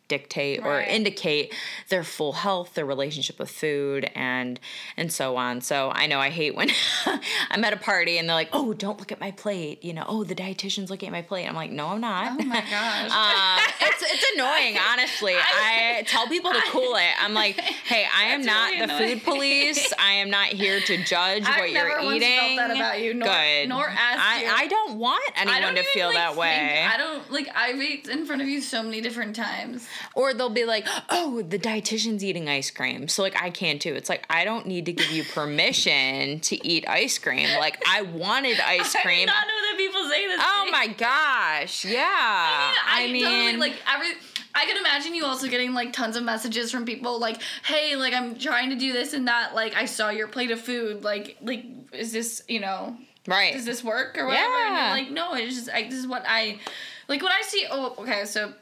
dictate 0.08 0.62
right. 0.62 0.68
or 0.68 0.80
indicate 0.80 1.54
their 1.88 2.04
full 2.04 2.32
health, 2.32 2.74
their 2.74 2.84
relationship 2.84 3.38
with 3.38 3.50
food, 3.50 4.10
and 4.14 4.60
and 4.96 5.12
so 5.12 5.36
on. 5.36 5.60
So 5.60 5.90
I 5.92 6.06
know 6.06 6.18
I 6.18 6.30
hate 6.30 6.54
when 6.54 6.70
I'm 7.50 7.64
at 7.64 7.72
a 7.72 7.76
party 7.76 8.18
and 8.18 8.28
they're 8.28 8.36
like, 8.36 8.50
"Oh, 8.52 8.74
don't 8.74 8.98
look 8.98 9.12
at 9.12 9.20
my 9.20 9.30
plate," 9.30 9.82
you 9.82 9.92
know. 9.92 10.04
Oh, 10.06 10.24
the 10.24 10.34
dietitian's 10.34 10.90
looking 10.90 11.08
at 11.08 11.12
my 11.12 11.22
plate. 11.22 11.46
I'm 11.46 11.54
like, 11.54 11.70
"No, 11.70 11.88
I'm 11.88 12.00
not." 12.00 12.40
Oh 12.40 12.44
my 12.44 12.60
gosh. 12.60 13.10
um, 13.10 13.72
it's 13.80 14.02
it's 14.02 14.26
annoying, 14.34 14.76
honestly. 14.90 15.34
I, 15.36 15.98
I, 15.98 16.02
tell 16.02 16.26
people 16.26 16.52
to 16.52 16.60
cool 16.70 16.96
it. 16.96 17.22
I'm 17.22 17.34
like, 17.34 17.58
"Hey, 17.58 18.06
I 18.14 18.24
am 18.24 18.42
not 18.42 18.72
really 18.72 18.86
the 18.86 19.16
food 19.16 19.24
police. 19.24 19.92
I 19.98 20.12
am 20.14 20.30
not 20.30 20.48
here 20.48 20.80
to 20.80 20.96
judge 21.04 21.44
I've 21.46 21.60
what 21.60 21.70
you're 21.70 22.00
eating." 22.12 22.56
Felt 22.56 22.56
that 22.56 22.76
about 22.76 23.00
you. 23.00 23.14
Nor, 23.14 23.28
Good. 23.28 23.68
Nor 23.68 23.88
asked 23.88 24.20
I, 24.20 24.42
you. 24.42 24.50
I 24.50 24.66
don't 24.66 24.98
want 24.98 25.32
anyone 25.36 25.60
don't 25.62 25.74
to 25.74 25.80
even, 25.80 25.92
feel 25.92 26.08
like, 26.08 26.16
that 26.16 26.36
way. 26.36 26.54
Think, 26.54 26.94
I 26.94 26.96
don't 26.98 27.32
like. 27.32 27.48
I've 27.54 27.80
ate 27.80 28.08
in 28.08 28.26
front 28.26 28.42
of 28.42 28.48
you 28.48 28.60
so 28.60 28.82
many 28.82 29.00
different 29.00 29.34
times. 29.34 29.88
Or 30.14 30.34
they'll 30.34 30.50
be 30.50 30.64
like, 30.64 30.86
"Oh, 31.10 31.42
the 31.42 31.58
dietitian's 31.58 32.24
eating 32.24 32.48
ice 32.48 32.70
cream, 32.70 33.08
so 33.08 33.22
like 33.22 33.40
I 33.40 33.50
can 33.50 33.78
too." 33.78 33.94
It's 33.94 34.08
like 34.08 34.26
I 34.30 34.44
don't 34.44 34.66
need 34.66 34.86
to 34.86 34.92
give 34.92 35.10
you 35.10 35.24
permission 35.24 36.40
to 36.40 36.66
eat 36.66 36.88
ice 36.88 37.18
cream. 37.18 37.48
Like 37.58 37.82
I 37.88 38.02
wanted 38.02 38.60
ice 38.66 38.94
cream. 39.02 39.16
I 39.16 39.20
did 39.20 39.26
not 39.26 39.46
know 39.46 39.70
that 39.70 39.74
people 39.76 40.08
say 40.08 40.26
this. 40.26 40.40
Oh 40.40 40.68
my 40.70 40.86
gosh! 40.88 41.84
Yeah. 41.84 42.02
I 42.04 42.70
mean, 42.70 42.76
I, 42.86 43.08
I 43.08 43.12
mean 43.12 43.24
totally, 43.24 43.56
like 43.56 43.76
every. 43.92 44.08
I 44.56 44.66
can 44.66 44.76
imagine 44.76 45.16
you 45.16 45.24
also 45.24 45.48
getting 45.48 45.74
like 45.74 45.92
tons 45.92 46.16
of 46.16 46.22
messages 46.22 46.70
from 46.70 46.84
people 46.84 47.18
like, 47.18 47.42
"Hey, 47.64 47.96
like 47.96 48.14
I'm 48.14 48.38
trying 48.38 48.70
to 48.70 48.76
do 48.76 48.92
this 48.92 49.12
and 49.12 49.26
that. 49.26 49.54
Like 49.54 49.74
I 49.74 49.86
saw 49.86 50.10
your 50.10 50.28
plate 50.28 50.50
of 50.50 50.60
food. 50.60 51.02
Like, 51.02 51.36
like 51.42 51.64
is 51.92 52.12
this 52.12 52.42
you 52.48 52.60
know 52.60 52.96
right? 53.26 53.52
Does 53.52 53.64
this 53.64 53.82
work 53.82 54.16
or 54.16 54.26
whatever?" 54.26 54.46
Yeah. 54.46 54.94
And 54.94 55.06
you're 55.06 55.06
like, 55.06 55.12
"No, 55.12 55.34
it's 55.34 55.56
just 55.56 55.70
I, 55.70 55.84
this 55.84 55.98
is 55.98 56.06
what 56.06 56.24
I 56.26 56.60
like 57.08 57.22
when 57.22 57.32
I 57.32 57.42
see. 57.42 57.66
Oh, 57.70 57.94
okay, 57.98 58.24
so 58.24 58.52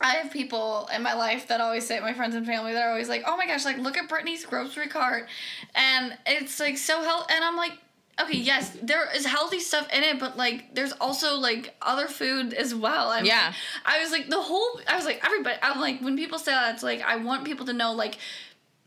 I 0.00 0.14
have 0.14 0.32
people 0.32 0.88
in 0.94 1.02
my 1.02 1.14
life 1.14 1.48
that 1.48 1.60
always 1.60 1.86
say, 1.86 2.00
my 2.00 2.14
friends 2.14 2.34
and 2.34 2.46
family, 2.46 2.72
that 2.72 2.82
are 2.82 2.90
always 2.90 3.08
like, 3.08 3.22
oh 3.26 3.36
my 3.36 3.46
gosh, 3.46 3.64
like, 3.64 3.78
look 3.78 3.98
at 3.98 4.08
Brittany's 4.08 4.46
grocery 4.46 4.88
cart. 4.88 5.28
And 5.74 6.16
it's 6.26 6.58
like 6.58 6.78
so 6.78 7.02
healthy. 7.02 7.34
And 7.34 7.44
I'm 7.44 7.56
like, 7.56 7.72
okay, 8.20 8.38
yes, 8.38 8.76
there 8.82 9.08
is 9.14 9.26
healthy 9.26 9.60
stuff 9.60 9.88
in 9.92 10.02
it, 10.02 10.18
but 10.18 10.36
like, 10.36 10.74
there's 10.74 10.92
also 10.92 11.36
like 11.36 11.74
other 11.82 12.06
food 12.06 12.54
as 12.54 12.74
well. 12.74 13.10
I 13.10 13.20
yeah. 13.20 13.52
I 13.84 14.00
was 14.00 14.10
like, 14.10 14.28
the 14.28 14.40
whole, 14.40 14.80
I 14.88 14.96
was 14.96 15.04
like, 15.04 15.24
everybody, 15.24 15.56
I'm 15.62 15.80
like, 15.80 16.00
when 16.00 16.16
people 16.16 16.38
say 16.38 16.52
that, 16.52 16.74
it's 16.74 16.82
like, 16.82 17.02
I 17.02 17.16
want 17.16 17.44
people 17.44 17.66
to 17.66 17.72
know, 17.72 17.92
like, 17.92 18.18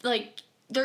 like, 0.04 0.39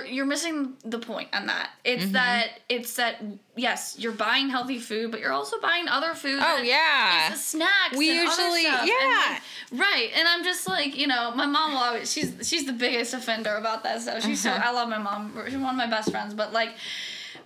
you're 0.07 0.27
missing 0.27 0.74
the 0.85 0.98
point 0.98 1.29
on 1.33 1.46
that. 1.46 1.70
It's 1.85 2.05
mm-hmm. 2.05 2.12
that 2.12 2.61
it's 2.68 2.94
that 2.96 3.22
yes, 3.57 3.96
you're 3.98 4.12
buying 4.12 4.48
healthy 4.48 4.79
food, 4.79 5.11
but 5.11 5.20
you're 5.20 5.33
also 5.33 5.61
buying 5.61 5.88
other 5.88 6.14
food. 6.14 6.40
Oh 6.42 6.62
yeah, 6.62 7.33
snacks. 7.35 7.96
We 7.96 8.12
usually 8.12 8.62
yeah, 8.62 9.38
and, 9.70 9.81
right. 9.81 10.11
And 10.14 10.29
I'm 10.29 10.44
just 10.44 10.66
like 10.68 10.96
you 10.96 11.07
know, 11.07 11.33
my 11.35 11.46
mom 11.46 11.72
will 11.72 11.79
always 11.79 12.12
she's 12.12 12.35
she's 12.42 12.66
the 12.66 12.72
biggest 12.72 13.14
offender 13.14 13.57
about 13.57 13.83
that 13.85 14.03
stuff. 14.03 14.22
She's 14.24 14.44
uh-huh. 14.44 14.61
so 14.61 14.68
I 14.68 14.72
love 14.72 14.88
my 14.88 14.98
mom. 14.98 15.33
She's 15.46 15.55
one 15.55 15.70
of 15.70 15.77
my 15.77 15.87
best 15.87 16.11
friends, 16.11 16.35
but 16.35 16.53
like 16.53 16.70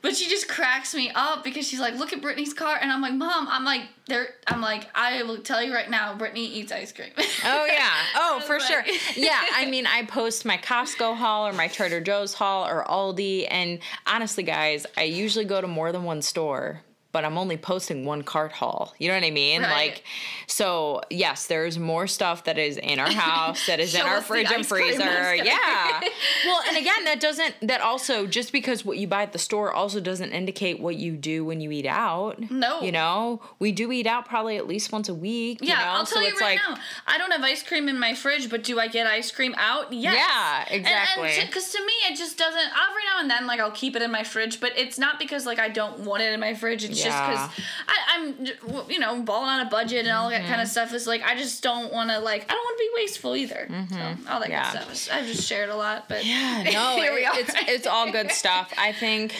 but 0.02 0.16
she 0.16 0.28
just 0.28 0.48
cracks 0.48 0.94
me 0.94 1.10
up 1.14 1.44
because 1.44 1.66
she's 1.66 1.80
like, 1.80 1.94
"Look 1.94 2.12
at 2.12 2.20
Brittany's 2.20 2.52
car," 2.52 2.76
and 2.80 2.90
I'm 2.92 3.00
like, 3.00 3.14
"Mom, 3.14 3.48
I'm 3.48 3.64
like, 3.64 3.82
there." 4.06 4.28
I'm 4.46 4.60
like, 4.60 4.88
I 4.94 5.22
will 5.22 5.38
tell 5.38 5.62
you 5.62 5.72
right 5.72 5.88
now, 5.88 6.14
Brittany 6.14 6.44
eats 6.46 6.72
ice 6.72 6.92
cream. 6.92 7.10
oh 7.16 7.66
yeah, 7.66 7.90
oh 8.16 8.40
for 8.46 8.58
like, 8.58 8.68
sure. 8.68 8.84
Yeah, 9.16 9.40
I 9.54 9.66
mean, 9.66 9.86
I 9.86 10.04
post 10.04 10.44
my 10.44 10.58
Costco 10.58 11.16
haul 11.16 11.46
or 11.46 11.52
my 11.52 11.68
Trader 11.68 12.00
Joe's 12.00 12.34
haul 12.34 12.66
or 12.66 12.84
Aldi, 12.84 13.46
and 13.50 13.78
honestly, 14.06 14.42
guys, 14.42 14.86
I 14.96 15.04
usually 15.04 15.44
go 15.44 15.60
to 15.60 15.68
more 15.68 15.92
than 15.92 16.04
one 16.04 16.22
store 16.22 16.82
but 17.12 17.26
I'm 17.26 17.36
only 17.36 17.58
posting 17.58 18.06
one 18.06 18.22
cart 18.22 18.52
haul. 18.52 18.94
You 18.98 19.08
know 19.08 19.14
what 19.14 19.24
I 19.24 19.30
mean? 19.30 19.62
Right. 19.62 19.70
Like, 19.70 20.04
so 20.46 21.02
yes, 21.10 21.46
there's 21.46 21.78
more 21.78 22.06
stuff 22.06 22.44
that 22.44 22.58
is 22.58 22.78
in 22.78 22.98
our 22.98 23.10
house, 23.10 23.66
that 23.66 23.80
is 23.80 23.94
in 23.94 24.00
our 24.00 24.22
fridge 24.22 24.50
and 24.50 24.66
freezer. 24.66 25.02
Yeah. 25.42 26.00
well, 26.46 26.62
and 26.68 26.76
again, 26.76 27.04
that 27.04 27.20
doesn't, 27.20 27.54
that 27.62 27.80
also, 27.80 28.26
just 28.26 28.52
because 28.52 28.84
what 28.84 28.96
you 28.96 29.06
buy 29.06 29.22
at 29.22 29.32
the 29.32 29.38
store 29.38 29.72
also 29.72 30.00
doesn't 30.00 30.30
indicate 30.30 30.80
what 30.80 30.96
you 30.96 31.16
do 31.16 31.44
when 31.44 31.60
you 31.60 31.70
eat 31.70 31.86
out. 31.86 32.50
No. 32.50 32.80
You 32.80 32.92
know, 32.92 33.40
we 33.58 33.72
do 33.72 33.90
eat 33.92 34.06
out 34.06 34.24
probably 34.24 34.56
at 34.56 34.66
least 34.66 34.92
once 34.92 35.08
a 35.08 35.14
week. 35.14 35.58
Yeah, 35.60 35.78
you 35.78 35.84
know? 35.84 35.90
I'll 35.90 36.06
tell 36.06 36.22
so 36.22 36.28
you 36.28 36.34
right 36.38 36.56
like, 36.56 36.58
now. 36.68 36.76
I 37.06 37.18
don't 37.18 37.30
have 37.32 37.42
ice 37.42 37.62
cream 37.62 37.88
in 37.88 37.98
my 37.98 38.14
fridge, 38.14 38.48
but 38.48 38.64
do 38.64 38.78
I 38.78 38.88
get 38.88 39.06
ice 39.06 39.30
cream 39.30 39.54
out? 39.58 39.92
Yes. 39.92 40.14
Yeah, 40.14 40.76
exactly. 40.76 41.32
Because 41.44 41.70
to, 41.70 41.78
to, 41.78 41.86
me, 41.86 41.92
it 42.10 42.16
just 42.16 42.38
doesn't, 42.38 42.58
every 42.58 43.04
now 43.12 43.20
and 43.20 43.30
then, 43.30 43.46
like, 43.46 43.60
I'll 43.60 43.70
keep 43.70 43.96
it 43.96 44.02
in 44.02 44.10
my 44.10 44.22
fridge, 44.22 44.60
but 44.60 44.72
it's 44.76 44.98
not 44.98 45.18
because, 45.18 45.44
like, 45.44 45.58
I 45.58 45.68
don't 45.68 46.00
want 46.00 46.22
it 46.22 46.32
in 46.32 46.40
my 46.40 46.54
fridge. 46.54 46.84
It's 46.84 47.01
yeah. 47.04 47.46
just 47.48 47.56
because 47.56 47.66
I'm, 48.08 48.90
you 48.90 48.98
know, 48.98 49.22
balling 49.22 49.48
on 49.48 49.66
a 49.66 49.70
budget 49.70 50.06
and 50.06 50.10
all 50.10 50.30
that 50.30 50.42
kind 50.42 50.60
of 50.60 50.66
mm-hmm. 50.66 50.66
stuff. 50.66 50.92
Is 50.92 51.06
like 51.06 51.22
I 51.22 51.36
just 51.36 51.62
don't 51.62 51.92
want 51.92 52.10
to 52.10 52.18
like 52.18 52.44
I 52.50 52.54
don't 52.54 52.64
want 52.64 52.78
to 52.78 52.84
be 52.84 52.90
wasteful 52.94 53.36
either. 53.36 53.66
Mm-hmm. 53.70 53.94
So 53.94 54.30
all 54.30 54.40
that 54.40 54.50
yeah. 54.50 54.72
good 54.72 54.96
stuff. 54.96 55.16
I've 55.16 55.26
just 55.26 55.46
shared 55.46 55.70
a 55.70 55.76
lot, 55.76 56.08
but 56.08 56.24
yeah, 56.24 56.62
no, 56.72 56.96
here 56.96 57.14
we 57.14 57.24
are. 57.24 57.38
It's 57.38 57.54
it's 57.68 57.86
all 57.86 58.10
good 58.10 58.30
stuff. 58.30 58.72
I 58.78 58.92
think 58.92 59.34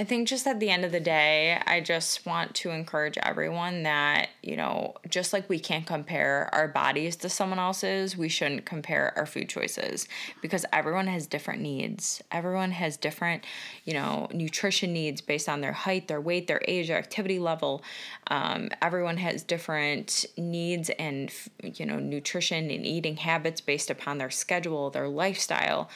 I 0.00 0.04
think 0.04 0.28
just 0.28 0.46
at 0.46 0.60
the 0.60 0.70
end 0.70 0.86
of 0.86 0.92
the 0.92 1.00
day, 1.00 1.60
I 1.66 1.82
just 1.82 2.24
want 2.24 2.54
to 2.54 2.70
encourage 2.70 3.18
everyone 3.18 3.82
that, 3.82 4.30
you 4.42 4.56
know, 4.56 4.94
just 5.10 5.34
like 5.34 5.46
we 5.50 5.58
can't 5.58 5.84
compare 5.84 6.48
our 6.54 6.68
bodies 6.68 7.16
to 7.16 7.28
someone 7.28 7.58
else's, 7.58 8.16
we 8.16 8.30
shouldn't 8.30 8.64
compare 8.64 9.12
our 9.14 9.26
food 9.26 9.50
choices 9.50 10.08
because 10.40 10.64
everyone 10.72 11.06
has 11.06 11.26
different 11.26 11.60
needs. 11.60 12.22
Everyone 12.32 12.70
has 12.70 12.96
different, 12.96 13.44
you 13.84 13.92
know, 13.92 14.26
nutrition 14.32 14.94
needs 14.94 15.20
based 15.20 15.50
on 15.50 15.60
their 15.60 15.74
height, 15.74 16.08
their 16.08 16.18
weight, 16.18 16.46
their 16.46 16.62
age, 16.66 16.88
their 16.88 16.96
activity 16.96 17.38
level. 17.38 17.82
Um, 18.28 18.70
everyone 18.80 19.18
has 19.18 19.42
different 19.42 20.24
needs 20.38 20.88
and, 20.98 21.30
you 21.62 21.84
know, 21.84 21.98
nutrition 21.98 22.70
and 22.70 22.86
eating 22.86 23.18
habits 23.18 23.60
based 23.60 23.90
upon 23.90 24.16
their 24.16 24.30
schedule, 24.30 24.88
their 24.88 25.08
lifestyle 25.08 25.90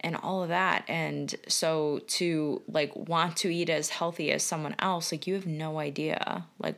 and 0.00 0.16
all 0.16 0.42
of 0.42 0.48
that. 0.48 0.84
And 0.88 1.34
so 1.48 2.00
to 2.08 2.62
like 2.68 2.94
want 2.94 3.36
to 3.38 3.52
eat 3.52 3.70
as 3.70 3.90
healthy 3.90 4.30
as 4.30 4.42
someone 4.42 4.76
else 4.78 5.12
like 5.12 5.26
you 5.26 5.34
have 5.34 5.46
no 5.46 5.78
idea 5.78 6.46
like 6.58 6.76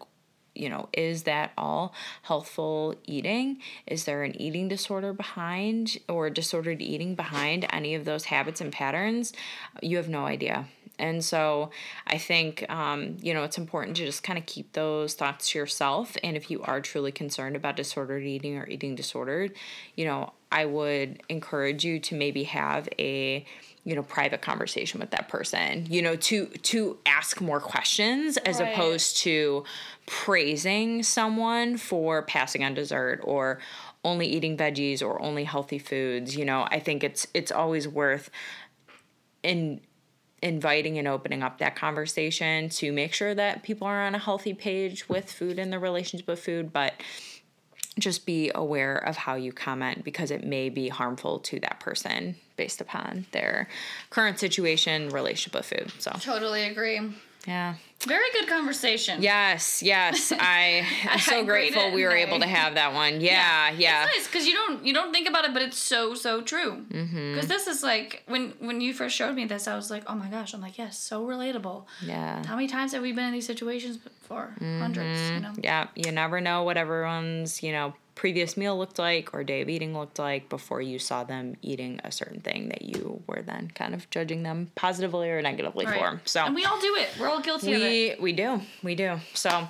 you 0.54 0.68
know 0.68 0.88
is 0.92 1.22
that 1.24 1.52
all 1.56 1.94
healthful 2.22 2.94
eating? 3.04 3.60
Is 3.86 4.04
there 4.04 4.22
an 4.22 4.40
eating 4.40 4.68
disorder 4.68 5.12
behind 5.12 5.98
or 6.08 6.30
disordered 6.30 6.82
eating 6.82 7.14
behind 7.14 7.66
any 7.70 7.94
of 7.94 8.04
those 8.04 8.26
habits 8.26 8.60
and 8.60 8.72
patterns? 8.72 9.32
You 9.82 9.96
have 9.96 10.08
no 10.08 10.26
idea 10.26 10.66
and 11.00 11.24
so 11.24 11.70
I 12.06 12.18
think, 12.18 12.68
um, 12.70 13.16
you 13.20 13.34
know, 13.34 13.42
it's 13.42 13.58
important 13.58 13.96
to 13.96 14.04
just 14.04 14.22
kind 14.22 14.38
of 14.38 14.46
keep 14.46 14.72
those 14.72 15.14
thoughts 15.14 15.50
to 15.50 15.58
yourself. 15.58 16.16
And 16.22 16.36
if 16.36 16.50
you 16.50 16.62
are 16.62 16.80
truly 16.80 17.10
concerned 17.10 17.56
about 17.56 17.76
disordered 17.76 18.22
eating 18.22 18.56
or 18.58 18.68
eating 18.68 18.94
disordered, 18.94 19.54
you 19.96 20.04
know, 20.04 20.32
I 20.52 20.66
would 20.66 21.22
encourage 21.28 21.84
you 21.84 22.00
to 22.00 22.14
maybe 22.14 22.44
have 22.44 22.88
a 22.98 23.44
you 23.84 23.94
know 23.94 24.02
private 24.02 24.42
conversation 24.42 25.00
with 25.00 25.10
that 25.10 25.26
person 25.28 25.86
you 25.88 26.02
know 26.02 26.14
to 26.14 26.46
to 26.46 26.98
ask 27.06 27.40
more 27.40 27.60
questions 27.60 28.36
as 28.36 28.60
right. 28.60 28.74
opposed 28.74 29.16
to 29.16 29.64
praising 30.06 31.02
someone 31.02 31.78
for 31.78 32.20
passing 32.22 32.62
on 32.62 32.74
dessert 32.74 33.20
or 33.24 33.58
only 34.04 34.26
eating 34.26 34.54
veggies 34.54 35.00
or 35.02 35.20
only 35.22 35.44
healthy 35.44 35.78
foods 35.78 36.36
you 36.36 36.44
know 36.44 36.66
i 36.70 36.78
think 36.78 37.02
it's 37.02 37.26
it's 37.32 37.50
always 37.50 37.88
worth 37.88 38.28
in 39.42 39.80
inviting 40.42 40.98
and 40.98 41.06
opening 41.06 41.42
up 41.42 41.58
that 41.58 41.76
conversation 41.76 42.68
to 42.68 42.92
make 42.92 43.12
sure 43.12 43.34
that 43.34 43.62
people 43.62 43.86
are 43.86 44.02
on 44.02 44.14
a 44.14 44.18
healthy 44.18 44.54
page 44.54 45.08
with 45.08 45.30
food 45.30 45.58
and 45.58 45.72
the 45.72 45.78
relationship 45.78 46.26
with 46.26 46.42
food 46.42 46.72
but 46.72 46.94
just 47.98 48.24
be 48.24 48.50
aware 48.54 48.96
of 48.96 49.16
how 49.16 49.34
you 49.34 49.52
comment 49.52 50.02
because 50.04 50.30
it 50.30 50.44
may 50.44 50.70
be 50.70 50.88
harmful 50.88 51.40
to 51.40 51.60
that 51.60 51.80
person 51.80 52.36
based 52.56 52.80
upon 52.80 53.26
their 53.32 53.68
current 54.08 54.38
situation 54.38 55.10
relationship 55.10 55.54
with 55.54 55.66
food 55.66 55.92
so. 55.98 56.10
Totally 56.20 56.64
agree 56.64 57.00
yeah 57.46 57.74
very 58.06 58.30
good 58.32 58.48
conversation. 58.48 59.20
Yes, 59.22 59.82
yes. 59.82 60.32
I 60.38 60.86
am 61.10 61.18
so 61.18 61.44
grateful 61.44 61.92
we 61.92 62.04
were 62.04 62.16
able 62.16 62.40
to 62.40 62.46
have 62.46 62.74
that 62.74 62.94
one. 62.94 63.20
Yeah, 63.20 63.68
yeah. 63.70 63.76
yeah. 63.78 64.04
It's 64.04 64.16
nice 64.16 64.26
because 64.26 64.46
you 64.46 64.54
don't 64.54 64.84
you 64.84 64.94
don't 64.94 65.12
think 65.12 65.28
about 65.28 65.44
it, 65.44 65.52
but 65.52 65.62
it's 65.62 65.76
so 65.76 66.14
so 66.14 66.40
true. 66.40 66.84
Because 66.88 67.04
mm-hmm. 67.04 67.46
this 67.46 67.66
is 67.66 67.82
like 67.82 68.22
when 68.26 68.54
when 68.58 68.80
you 68.80 68.94
first 68.94 69.14
showed 69.14 69.34
me 69.34 69.44
this, 69.44 69.68
I 69.68 69.76
was 69.76 69.90
like, 69.90 70.04
oh 70.06 70.14
my 70.14 70.28
gosh. 70.28 70.54
I'm 70.54 70.62
like, 70.62 70.78
yes, 70.78 70.98
so 70.98 71.26
relatable. 71.26 71.84
Yeah. 72.02 72.44
How 72.46 72.56
many 72.56 72.68
times 72.68 72.92
have 72.92 73.02
we 73.02 73.12
been 73.12 73.26
in 73.26 73.32
these 73.32 73.46
situations 73.46 73.98
before? 73.98 74.54
Mm-hmm. 74.56 74.80
Hundreds. 74.80 75.30
You 75.30 75.40
know. 75.40 75.52
Yeah. 75.62 75.88
You 75.94 76.10
never 76.12 76.40
know 76.40 76.62
what 76.62 76.78
everyone's 76.78 77.62
you 77.62 77.72
know 77.72 77.92
previous 78.20 78.54
meal 78.54 78.76
looked 78.76 78.98
like 78.98 79.32
or 79.32 79.42
day 79.42 79.62
of 79.62 79.68
eating 79.70 79.96
looked 79.96 80.18
like 80.18 80.50
before 80.50 80.82
you 80.82 80.98
saw 80.98 81.24
them 81.24 81.56
eating 81.62 81.98
a 82.04 82.12
certain 82.12 82.38
thing 82.38 82.68
that 82.68 82.82
you 82.82 83.22
were 83.26 83.40
then 83.40 83.72
kind 83.74 83.94
of 83.94 84.10
judging 84.10 84.42
them 84.42 84.70
positively 84.74 85.30
or 85.30 85.40
negatively 85.40 85.86
right. 85.86 85.98
for. 85.98 86.20
So 86.26 86.44
And 86.44 86.54
we 86.54 86.66
all 86.66 86.78
do 86.78 86.96
it. 86.96 87.08
We're 87.18 87.30
all 87.30 87.40
guilty 87.40 87.68
we, 87.68 87.74
of 87.76 87.82
it. 87.82 88.20
We 88.20 88.32
do. 88.34 88.60
We 88.82 88.94
do. 88.94 89.20
So 89.32 89.66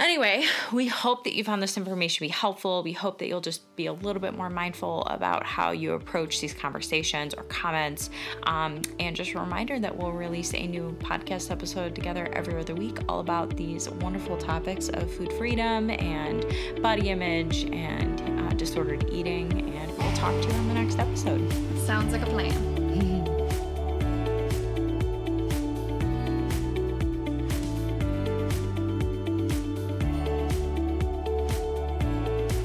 Anyway, 0.00 0.44
we 0.72 0.86
hope 0.86 1.24
that 1.24 1.34
you 1.34 1.44
found 1.44 1.62
this 1.62 1.76
information 1.76 2.24
be 2.24 2.28
helpful. 2.28 2.82
We 2.82 2.92
hope 2.92 3.18
that 3.18 3.28
you'll 3.28 3.40
just 3.40 3.74
be 3.76 3.86
a 3.86 3.92
little 3.92 4.20
bit 4.20 4.34
more 4.34 4.50
mindful 4.50 5.02
about 5.04 5.44
how 5.44 5.72
you 5.72 5.92
approach 5.92 6.40
these 6.40 6.54
conversations 6.54 7.34
or 7.34 7.42
comments. 7.44 8.10
Um, 8.44 8.82
and 9.00 9.16
just 9.16 9.32
a 9.32 9.40
reminder 9.40 9.78
that 9.80 9.96
we'll 9.96 10.12
release 10.12 10.54
a 10.54 10.66
new 10.66 10.96
podcast 11.00 11.50
episode 11.50 11.94
together 11.94 12.28
every 12.32 12.58
other 12.58 12.74
week, 12.74 12.98
all 13.08 13.20
about 13.20 13.56
these 13.56 13.88
wonderful 13.88 14.36
topics 14.36 14.88
of 14.88 15.12
food 15.14 15.32
freedom 15.34 15.90
and 15.90 16.44
body 16.82 17.10
image 17.10 17.64
and 17.64 18.20
uh, 18.40 18.54
disordered 18.54 19.08
eating. 19.10 19.74
And 19.74 19.98
we'll 19.98 20.12
talk 20.12 20.40
to 20.42 20.48
you 20.48 20.54
on 20.54 20.68
the 20.68 20.74
next 20.74 20.98
episode. 20.98 21.52
Sounds 21.86 22.12
like 22.12 22.22
a 22.22 22.26
plan. 22.26 22.77